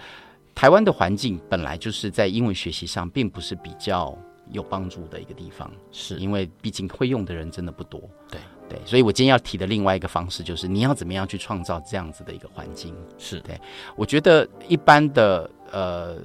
[0.55, 4.17] 台湾的环境本来就是在英文学习上并不是比较
[4.51, 8.01] 有帮助的一个地方，是因为毕竟会用的人真的不多。
[8.31, 12.95] 对对，所以我今天要提的另外一个方式就是你要怎么样去创造这样子的一个环境。
[13.19, 13.59] 是对，
[13.97, 16.19] 我觉得一般的呃，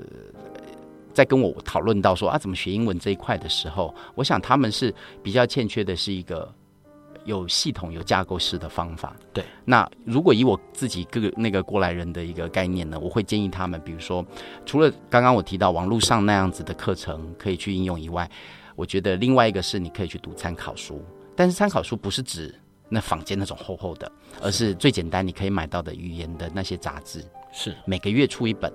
[1.14, 6.54] 在跟我讨论到说啊怎么学英文这一块的时候，我想他们是比较欠缺的是一个。
[7.28, 9.16] 有系统、有架构式的方法。
[9.34, 14.26] 对，那如果以我自己各个那个过来人的一个概念呢，我会建议他们，比如说，
[14.66, 18.28] 除了刚刚我提到网络上那样子的课程可以去应用以外，
[18.76, 21.04] 我觉得另外一个是你可以去读参考书。
[21.36, 22.56] 但是参考书不是指
[22.90, 24.12] 那坊间那种厚厚的，
[24.42, 27.24] 而是最简单你可以买到的语言的那些杂志。
[27.52, 28.72] 是每个月出一本。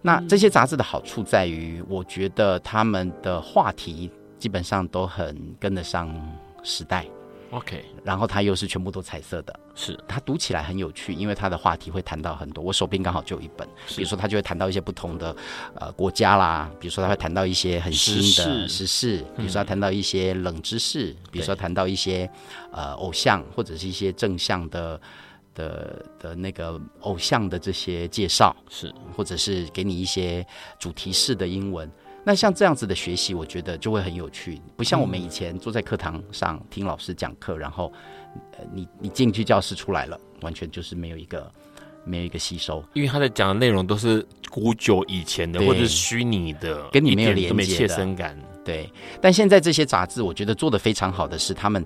[0.00, 6.08] 那这些杂志的好处在于，我觉得他们的话题基本上都很跟得上
[6.62, 7.04] 时代。
[7.50, 9.98] OK，然后它又是全部都彩色的，是。
[10.06, 12.62] 它读起来很有趣，因为它的话题会谈到很多。
[12.62, 15.34] 我手边刚好就有一本，比如说他就会谈到一些不同的
[15.74, 22.30] 呃国家啦，比如说他会谈到一些很新的时事，比如说他谈到一些冷知识，比如说谈到一些
[22.70, 25.00] 呃偶像或者是一些正向的
[25.54, 28.92] 的的那个偶像的这些介绍，是。
[29.16, 30.46] 或者是给你一些
[30.78, 31.90] 主题式的英文。
[32.24, 37.90] 那像这样子的学习，我觉得就会很有趣，不像我们以前坐在课堂上听老师讲课，然后，
[38.58, 41.50] 呃，你你进去教室出来了，完全就是没有一个
[42.04, 48.38] 没有一个吸收，因为他在讲的内容都是古久以前的，或者是虚拟的，跟你没有连接的，没切身感。
[48.62, 48.90] 对，
[49.22, 51.82] 但现在这些杂志，我觉得做的非常好的是，他们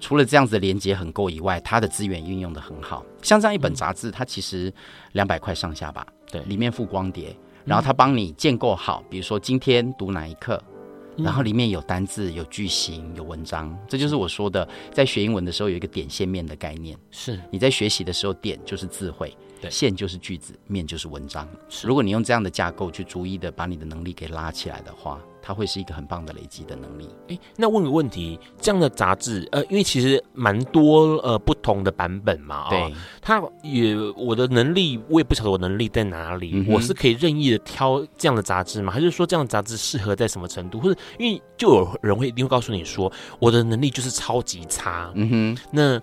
[0.00, 3.06] 除了这样子的连接很够以外，它的资源运用的很好。
[3.22, 4.72] 像这样一本杂志，它其实
[5.12, 7.36] 两百块上下吧，对，里面附光碟。
[7.64, 10.62] 然后他帮你建构好，比如说今天读哪一课，
[11.16, 16.98] 然后里面有单字、有句型、有文章，这就是我说的，在学英文的时候有一个点线面的概念。
[17.10, 19.36] 是你在学习的时候，点就是智慧，
[19.70, 21.48] 线就是句子，面就是文章。
[21.82, 25.20] 如果你用这样的架构去逐一的把你的能力给拉起来的话。
[25.46, 27.06] 它会是一个很棒的累积的能力。
[27.28, 38.90] 诶，那问个问题，这样的杂志，呃，因为其实蛮多呃不同的版本嘛，对，哦，它也我的能力，我也不晓得我能力在哪里，嗯，我是可以任意的挑这样的杂志吗？
[38.90, 40.80] 还是说这样的杂志适合在什么程度？
[40.80, 46.00] 或者因为就有人会一定会告诉你说，我的能力就是超级差，嗯哼，那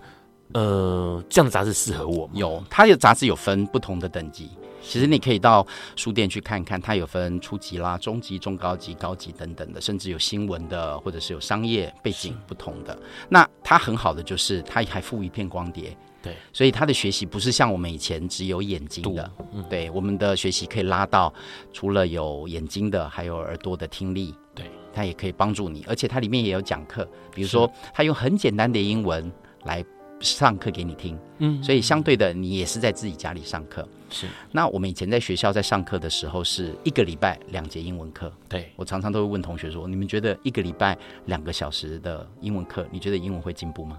[0.52, 2.34] 呃这样的杂志适合我吗？
[2.34, 4.50] 有，它的杂志有分不同的等级。
[4.82, 5.66] 其实你可以到
[5.96, 12.98] 书店去看看，它有分初级啦、中级、中高级、高级等等的，甚至有新闻的，或者是有商业背景不同的。
[13.28, 21.32] 那它很好的就是它还附一片光碟，对，所以它的学习不是像我们以前只有眼睛的，嗯、对，我们的学习可以拉到
[21.72, 29.30] 除了有眼睛的，还有耳朵的听力，对，它也可以帮助你，而且它里面也有讲课，比如说它用很简单的英文
[29.64, 29.84] 来
[30.22, 33.86] 上课给你听，嗯，所以相对的，你也是在自己家里上课。
[34.08, 38.32] 是，那我们以前在学校在上课的时候，是一个礼拜两节英文课。
[38.48, 40.96] 对，我常常都会问同学说：“你们觉得一个礼拜
[41.26, 43.98] 两个小时的英文课，你觉得英文会进步吗？”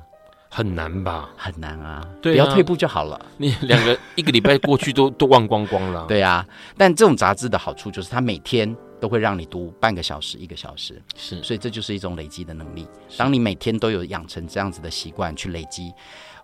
[0.56, 1.30] 很难吧？
[1.36, 2.08] 很难啊！
[2.22, 3.20] 对啊，不要退步就好了。
[3.38, 6.06] 你两个 一个礼拜过去都都忘光光了。
[6.08, 6.46] 对啊，
[6.78, 11.02] 但这种杂志的好处就是它每天都会让你读半个小时、一个小时。
[11.16, 12.88] 是，所以这就是一种累积的能力。
[13.18, 15.92] 当你每天都有养成这样子的习惯去累积。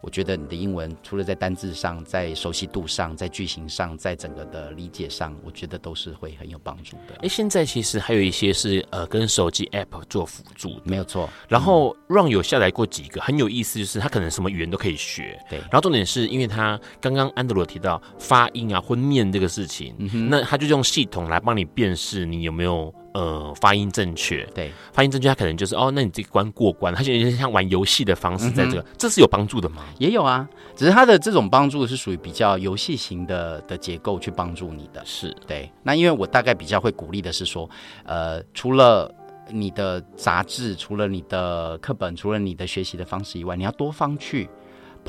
[0.01, 7.15] 我觉得你的英文除了在单字上、在熟悉度上、在句型上、在整个的理解上，我觉得都是会很有帮助的。
[7.21, 11.29] 哎，现在其实还有一些是呃跟手机 App 做辅助，没有错。
[11.47, 15.37] 然后 Ron 有下载过几个很有意思，就是他可能什么语言都可以学。
[15.49, 15.59] 对。
[15.59, 22.93] 然后重点是因为他刚刚安德鲁提到发音啊、婚念这个事情，嗯，那他就用系统来帮你辨识你有没有。
[23.13, 29.83] 呃，发音正确，对，发音正确，他可能就是哦，那你这个关过关，他就有点像玩游戏的方式，在这个、嗯，这是有帮助的吗？
[29.97, 35.35] 也有啊，只是他的这种帮助是属于比较游戏型的的结构去帮助你的，是。
[35.47, 35.71] 对。
[35.81, 37.67] 那因为我大概比较会鼓励的是说，
[38.03, 39.13] 呃，除了
[39.51, 44.47] 你的杂志，除了你的课本，除了你的学习的方式以外，你要多方去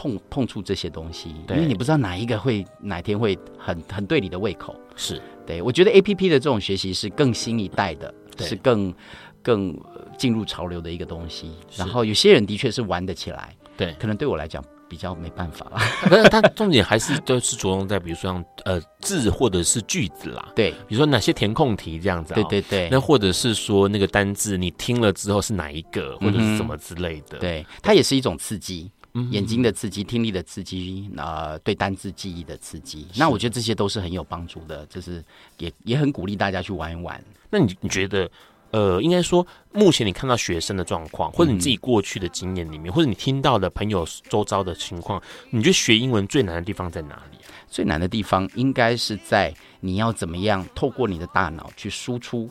[0.00, 5.20] 碰碰触这些东西，因为你不知道哪一个会哪天会很很对你的胃口，是。
[5.46, 8.94] 对，我觉得 A P P 的这种学习是更新一代的，是更
[9.42, 9.78] 更
[10.16, 11.52] 进入潮流的一个东西。
[11.76, 15.78] 然后有些人的确是玩得起来，对，可能对我来讲比较没办法了。
[16.00, 22.88] 可是它重点还是都是着重在，比如说像呃字或者是句子啦，对，比如说哪些填空题这样子，对对对。
[22.90, 28.90] 那或者是说那个单字你听了之后是哪一个，或者是什么之类的，对，它也是一种刺激。
[29.30, 35.24] 眼睛的刺激，听力的刺激，呃，对单字记忆的刺激，那我觉得这些都是很有帮助的，就是
[35.58, 37.22] 也也很鼓励大家去玩一玩。
[37.50, 38.30] 那你你觉得，
[38.70, 47.50] 呃，应该说，目前你看到学生的状况，或者你自己过去的经验里面，嗯，或者你听到的朋友周遭的情况，你觉得学英文最难的地方在哪里啊？
[47.68, 52.48] 最难的地方应该是在你要怎么样透过你的大脑去输出。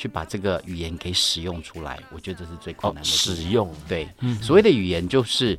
[0.00, 3.10] 去把这个语言给使用出来，我觉得这是最困难的。
[3.10, 5.58] 哦、使用对、嗯，所谓的语言就是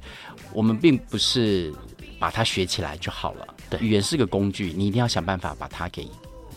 [0.53, 1.73] 我们并不是
[2.19, 3.47] 把它学起来就好了。
[3.69, 6.07] 对，语言是个工具，你一定要想办法把它给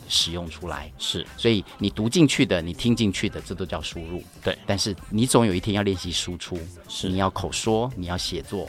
[0.08, 0.90] 使用出来。
[0.98, 4.22] 是，所以你读进去的，你听进去的，这都叫输入。
[4.42, 6.58] 对，但是你总有一天要练习输出。
[6.88, 8.68] 是，你要口说，你要写作。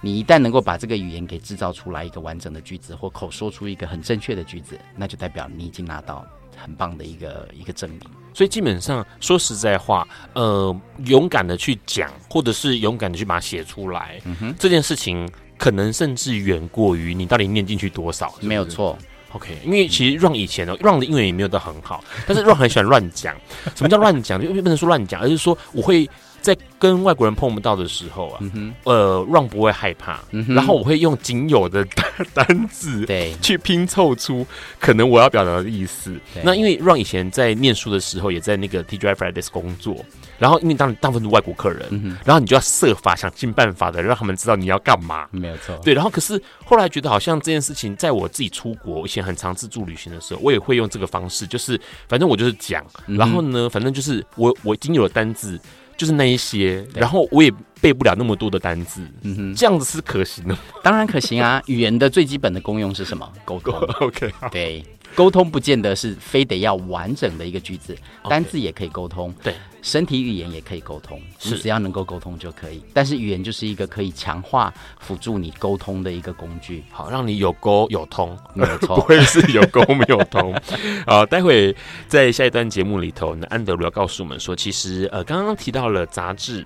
[0.00, 6.24] 你一旦能够把这个语言给制造出来一个完整的句子，或口说出一个很正确的句子，那就代表你已经拿到
[6.56, 8.00] 很棒的一个一个证明。
[8.38, 10.72] 所以基本上说实在话，呃，
[11.06, 18.46] 勇敢的去讲，或者是勇敢的去把它写出来，嗯哼，这件事情可能甚至远过于你到底念进去多少是是？
[18.46, 18.96] 没有错
[19.32, 19.58] ，OK。
[19.64, 23.34] 因为其实 Run 以前呢，Run 的英文也没有到很好，但是 Run 很喜欢乱讲。
[23.74, 24.40] 什么叫乱讲？
[24.40, 26.08] 就不能说乱讲，而是说我会
[26.40, 31.86] 在跟外国人碰不到的时候啊，嗯、呃，Ron 不会害怕，嗯、然后我会用仅有的
[32.32, 34.46] 单字对去拼凑出
[34.78, 36.16] 可能我要表达的意思。
[36.42, 39.96] 那因为 Ron 以前在念书的时候，也在那个 TGI Fridays 工作。
[40.38, 45.26] 然后，因为当大部分是外国客人，嗯、然后你就要设法想尽办法的让他们知道你要干嘛。
[45.32, 45.76] 没有错。
[45.82, 55.58] 对，然后可是后来觉得好像这件事情，在我自己出国以前很常自助旅行的时候，我也会用这个方式，就是反正我就是讲，嗯、然后呢，反正就是我我已经有了单字，
[55.98, 60.60] 就是那一些，然后我也背不了那么多的单字，嗯哼，这样子是可行的吗？
[60.82, 61.60] 当然可行啊！
[61.66, 63.30] 语言的最基本的功用是什么？
[63.44, 63.74] 沟通。
[64.00, 64.82] OK，对。
[65.18, 67.92] 沟通不见得是非得要完整的一个句子
[68.30, 69.52] 单字也可以沟通，对，
[69.82, 72.80] 身体语言也可以沟通，是只要能够沟通就可以。
[72.94, 80.54] 但是语言就是一个可以强化辅助你沟通的一个工具，好，让你有沟有通，没有错， 不会是有沟没有通。
[81.04, 81.74] 好，待会
[82.06, 86.64] 在下一段节目里头，那安德鲁要告诉我们说，其实呃，刚刚提到了杂志。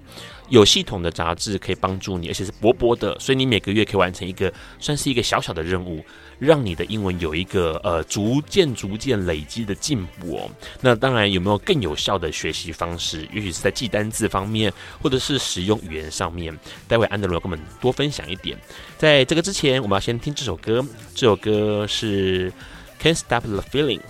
[0.48, 6.05] 有系统的杂志可以帮助你，而且是薄薄的，所以你每个月可以完成一个，算是一个小小的任务，
[6.45, 10.51] 让你的英文有一个呃逐渐逐渐累积的进步哦。
[10.80, 13.26] 那当然有没有更有效的学习方式？
[13.32, 16.53] 也许是在记单字方面，或者是使用语言上面。
[16.88, 18.59] 待会安德鲁要跟我们多分享一点。
[18.99, 20.84] 在这个之前，我们要先听这首歌，
[21.14, 22.53] 这首歌是
[23.01, 24.01] Can't Stop the Feeling。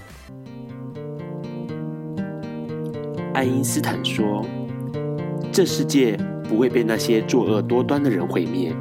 [3.34, 4.46] 爱因斯坦说
[5.52, 6.18] ：“这世界。”
[6.48, 8.74] 不会被那些作恶多端的人毁灭，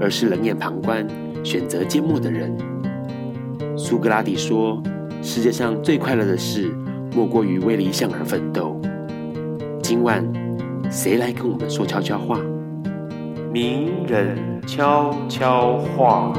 [0.00, 1.04] 而是冷眼旁观、
[1.42, 2.56] 选择缄默的人。
[3.76, 4.82] 苏格拉底说
[5.22, 6.70] ：“世界上最快乐的事，
[7.14, 8.80] 莫过于为理想而奋斗。”
[9.82, 10.24] 今晚，
[10.90, 12.40] 谁来跟我们说悄悄话？
[13.52, 16.32] 名人悄悄话。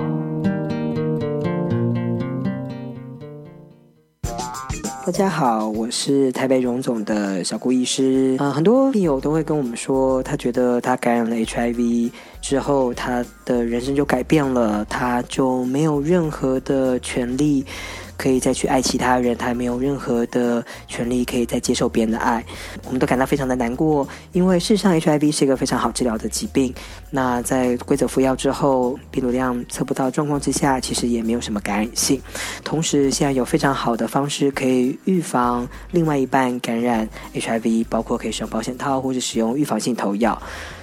[5.09, 8.35] 大家好，我是台北荣总的小顾医师。
[8.37, 17.65] 呃，很多病友都会跟我们说，他觉得他感染了 HIV 之后，他的人生就改变了，他就没有任何的权利。
[18.19, 22.43] 可以再去爱其他人，他没有任何的权利可以再接受别人的爱，
[22.83, 24.05] 我们都感到非常的难过。
[24.33, 26.73] 因为事实上，HIV 是一个非常好治疗的疾病。
[27.09, 32.21] 那在规则服药之后，病毒量测不到状况之下，其实也没有什么感染性。
[32.61, 40.37] 同时，现在有非常好的方式可以预防另外一半感染 HIV，包括可以使用保险套或者使用预防性投药。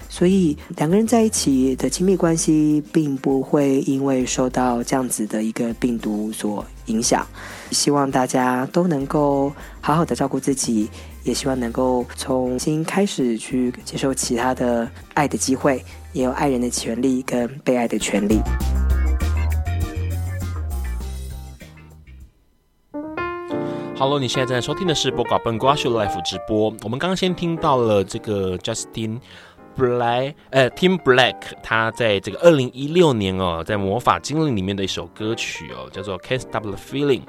[0.08, 7.26] 所以两个人在一起的亲密关系，并不会因为受到这样子的一个病毒所影响。
[7.70, 10.88] 希望大家都能够好好的照顾自己，
[11.24, 18.40] 也希望能够重新开始去接受其他的爱的机会，也有爱人的权利跟被爱的权利。
[23.98, 26.72] Hello，你现在正在收听的是《播稿笨瓜秀》Live 直播。
[26.82, 29.18] 我们刚刚先听到了这个 Justin。
[29.76, 37.20] Black，呃，Tim Black，他在这个二零一六年哦，在《魔法精灵》里面的一首歌曲哦，叫做《Can't Stop the Feeling》。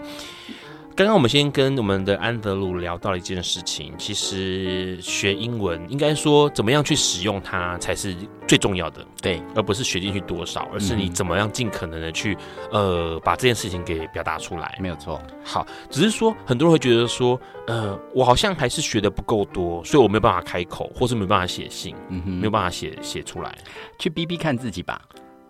[0.98, 8.16] 刚刚我们先跟我们的安德鲁聊到了一件事情，其实学英文应该说怎么样去使用它才是
[8.48, 12.36] 最重要的，对，而不是学进去多少，而是你怎么样尽可能的去
[12.72, 15.22] 呃把这件事情给表达出来，没有错。
[15.44, 23.56] 好，只是说很多人会觉得说，呃，我好像还是学的不够多，所以我没有办法开口，或是没有办法写信，嗯哼，没有办法写写出来，
[24.00, 25.00] 去逼逼看自己吧。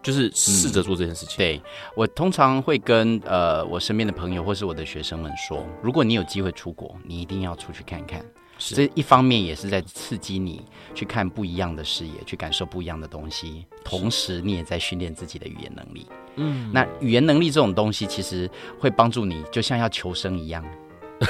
[0.01, 1.35] 就是试着做这件事情。
[1.35, 1.61] 嗯、对，
[1.95, 8.23] 我通常会跟呃我身边的朋友或是我的学生们说，如果你有机会出国，你一定要出去看看。
[8.59, 10.63] 是，这一方面也是在刺激你
[10.95, 13.65] 去看不一样的视野，去感受不一样的东西。
[13.83, 16.07] 同时，你也在训练自己的语言能力。
[16.37, 20.65] 嗯，那语言能力这种东西，其实会帮助你，就像要求生一样。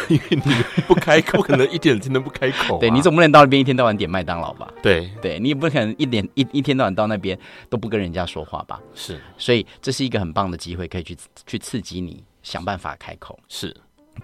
[0.10, 0.54] 因为你
[0.88, 2.80] 不开口，可能一点天都不开口、啊。
[2.80, 4.72] 对，你总不能到那边一天到晚点麦当劳吧？
[4.82, 7.38] 对，对你也不可能一点一一天到晚到那边
[7.70, 8.80] 都不跟人家说话吧？
[8.94, 13.40] 是，所以这是一个很棒的机会，可以去去刺激你想办法开口。
[13.48, 13.76] 是。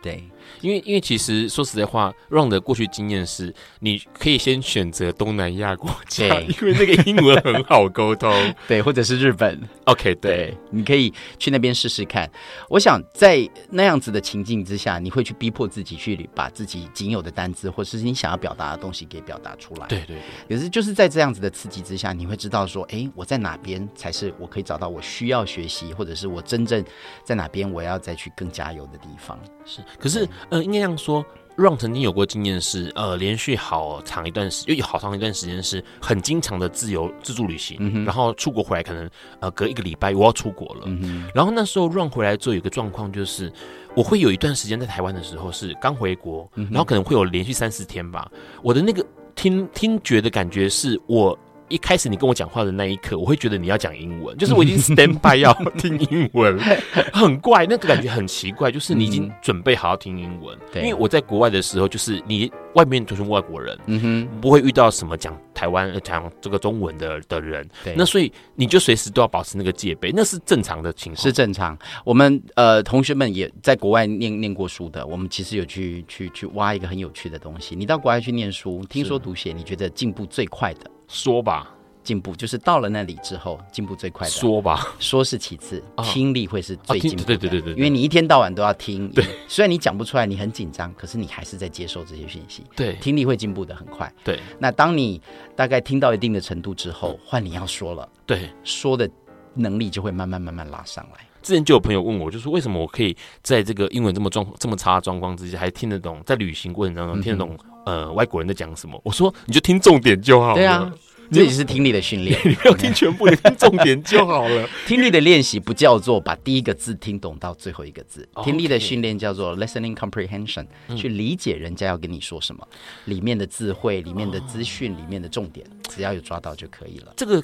[0.02, 0.24] 对，
[0.62, 8.32] 因为因为其实说实在话，Ron 的过去经验是，你可以先选择东南亚国家，对因为那个英文很好沟通，
[8.68, 12.30] 对，或者是日本，OK，对，对，你可以去那边试试看。
[12.70, 19.88] 我想在那样子的情境之下，你会去逼迫自己去把自己仅有的单字，或者是你想要表达的东西给表达出来。
[19.88, 20.18] 对对
[20.48, 26.84] 对，可是就是在这样子的刺激之下，你会知道说，哎，我在哪边才是我可以找到我需要学习，或者是我真正
[27.24, 29.39] 在哪边我要再去更加油的地方。
[29.66, 31.26] 是，可是，呃，应该这样说
[31.57, 39.09] ，Ron 曾经有过经验是，呃，连续好长一段时，又有好长一段时间是很经常的自由自助旅行，嗯、然后出国回来可能，
[39.39, 43.51] 呃，隔一个礼拜我要出国了，嗯、然后那时候 Ron 回来之后有一个状况就是，
[43.95, 49.05] 我会有一段时间在台湾的时候是刚回国，嗯、然后可能会有连续三四天吧，我的那个
[49.36, 51.38] 听听觉的感觉是我。
[51.70, 56.57] 一开始你跟我讲话的那一刻，我会觉得你要讲英文，就是我已经 stand by 要听英文，
[57.11, 60.57] 很怪，那个感觉很奇怪，就是你已经准备好要听英文。
[60.72, 71.78] 对，因为我在国外的时候，就是你外面都是外国人，嗯哼，不会遇到什么讲台湾讲这个中文的的人，对，那所以你就随时都要保持那个戒备，那是正常的情况，是正常。
[72.03, 77.76] 我们呃同学们也在国外念念过书的，我们其实有去去去挖一个很有趣的东西。
[77.76, 80.91] 你到国外去念书，听说读写，你觉得进步最快的？
[81.14, 81.70] 说吧，
[82.03, 84.32] 进步就是到了那里之后进步最快的。
[84.32, 87.24] 说吧，说是其次，听力会是最进步的。
[87.24, 92.64] 对对对对，因为你一天到晚都要听，对，虽然你讲不出来，你很紧张，可是你还是在接受这些讯息。
[92.76, 94.11] 对，听力会进步的很快。
[94.24, 95.22] 对，那当你
[95.55, 99.07] 大概听到一定的程度之后，换你要说了，对，说的
[99.53, 101.20] 能力就会慢慢慢慢拉上来。
[101.43, 107.55] 之前就有朋友问我，就是为什么我可以在这个英文这么状这么差的状况之下，还听得懂，在旅行过程当中听得懂。
[107.86, 109.00] 呃，外国人在讲什么？
[109.04, 110.56] 我说你就听重点就好了。
[110.56, 110.92] 对啊，
[111.32, 114.70] 这也是听力的训练， 你不要听全部，你听重点就好了。
[114.86, 120.66] 听力的练习不叫做把第一个字听懂到最后一个字，听力的训练叫做 listening comprehension，
[120.96, 122.68] 去理解人家要跟你说什么，
[123.06, 127.14] 里面的智慧、里面的资讯、里面的重点，只要有抓到就可以了。
[127.18, 127.44] 这个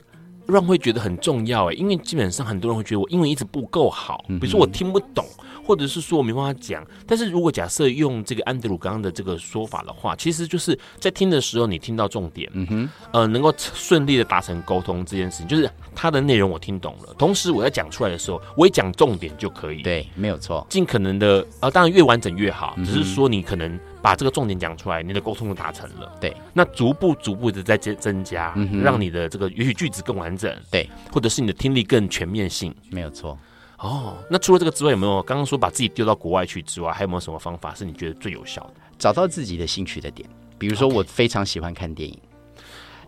[0.50, 5.26] 让会觉得很重要哎，因为基本上很多人会觉得我英文一直不够好，比如说我听不懂。
[5.62, 33.38] 或者是说我没办法讲，但是如果假设用这个安德鲁刚刚的这个说法的话，其实就是在听的时候你听到重点，嗯哼，呃，能够顺利的达成沟通这件事情，就是它的内容我听懂了，同时我在讲出来的时候，我也讲重点就可以，对，没有错，尽可能的，呃，当然越完整越好，只是说你可能把这个重点讲出来，你的沟通就达成了，对，那逐步逐步的在增增加，让你的这个也许句子更完整，对，或者是你的听力更全面性，没有错。
[33.80, 38.82] 哦，那除了这个之外，有没有刚刚说把自己丢到国外去之外，还有没有什么方法是你觉得最有效的？
[38.98, 40.28] 找到自己的兴趣的点，
[40.58, 42.18] 比如说我非常喜欢看电影.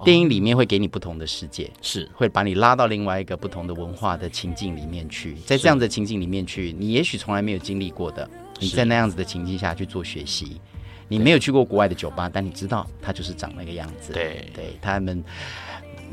[0.04, 2.10] 电影里面会给你不同的世界，是。
[2.16, 8.28] 会把你拉到另外一个不同的文化的情境里面去，在这样的情境里面去，你也许从来没有经历过的，
[8.60, 10.60] 你在那样子的情境下去做学习，
[11.12, 15.24] 你没有去过国外的酒吧，但你知道它就是长那个样子，对对，他们。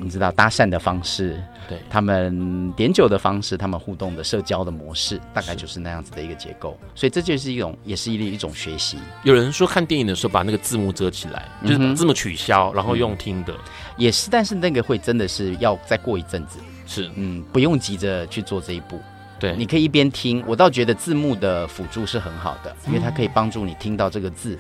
[0.01, 6.79] 你知道搭讪的方式，对他们点酒的方式，他们互动的社交的模式，大概就是那样子的一个结构。
[6.95, 8.97] 所以这就是一种，也是一一种学习。
[9.25, 13.53] 有人说看电影的时候把那个字幕遮起来，就是字幕取消，然后用听的，
[13.97, 14.29] 也是。
[14.31, 19.01] 但是那个会真的是要再过一阵子，是嗯，不用急着去做这一步。
[19.41, 24.57] 对，你可以一边听，我倒觉得字幕的辅助是很好的，因为它可以帮助你听到这个字。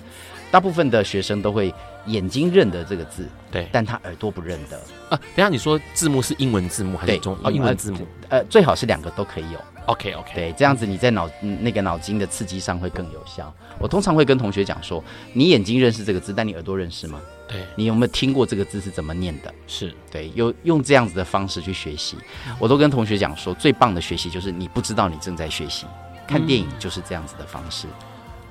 [0.50, 1.72] 大部分的学生都会
[2.06, 4.78] 眼睛认得这个字，对，但他耳朵不认得
[5.10, 5.20] 啊。
[5.34, 8.06] 等下你说字幕是英文字幕还是中哦英文字幕？
[8.28, 9.58] 呃，最好是两个都可以有。
[9.86, 11.28] OK OK，对，这样子你在脑
[11.60, 13.52] 那个脑筋的刺激上会更有效。
[13.78, 17.20] 我通常会跟同学讲说，你眼睛认识这个字，但你耳朵认识吗？
[17.48, 19.52] 对，你有没有听过这个字是怎么念的？
[19.66, 22.18] 是对，用用这样子的方式去学习。
[22.58, 25.86] 我都跟同学讲说，最棒的学习就是你不知道你正在学习，
[26.26, 27.86] 看电影就是这样子的方式。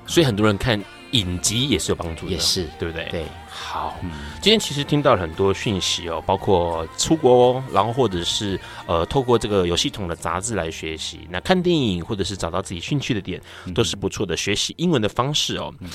[0.08, 0.80] 所以很多人看。
[1.12, 2.68] 影集也是有帮助的，也是。
[2.80, 3.08] 对不对？
[3.10, 13.42] 对，好，嗯，今天其实听到了很多讯息哦，包括出国，哦然后或者是呃，透过这个有系统的杂志来学习，那看电影或者是找到自己兴趣的点，
[13.74, 15.74] 都是不错的学习英文的方式哦。
[15.80, 15.90] 嗯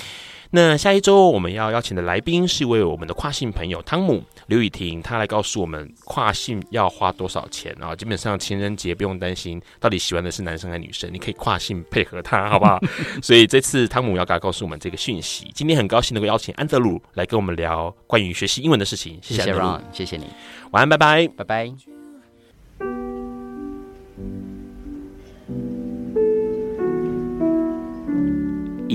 [0.54, 7.96] 那下一周我们要邀请的来宾是一位我们的跨性朋友汤姆刘雨婷，他来告诉我们跨性要花多少钱啊？
[7.96, 12.78] 基本上情人节不用担心到底喜欢的是男生还是女生，你可以跨性配合他，好不好？
[13.22, 15.50] 所以这次汤姆要给他告诉我们这个讯息。
[15.54, 19.18] 今天很高兴能够邀请安德鲁来跟我们聊关于学习英文的事情。
[19.22, 20.26] 谢谢 Ron，谢谢你，
[20.72, 21.72] 晚安，拜拜，拜拜。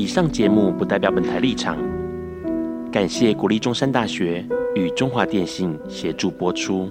[0.08, 1.78] 以上节目不代表本台立场，
[2.90, 4.42] 感谢国立中山大学
[4.74, 6.90] 与中华电信协助播出。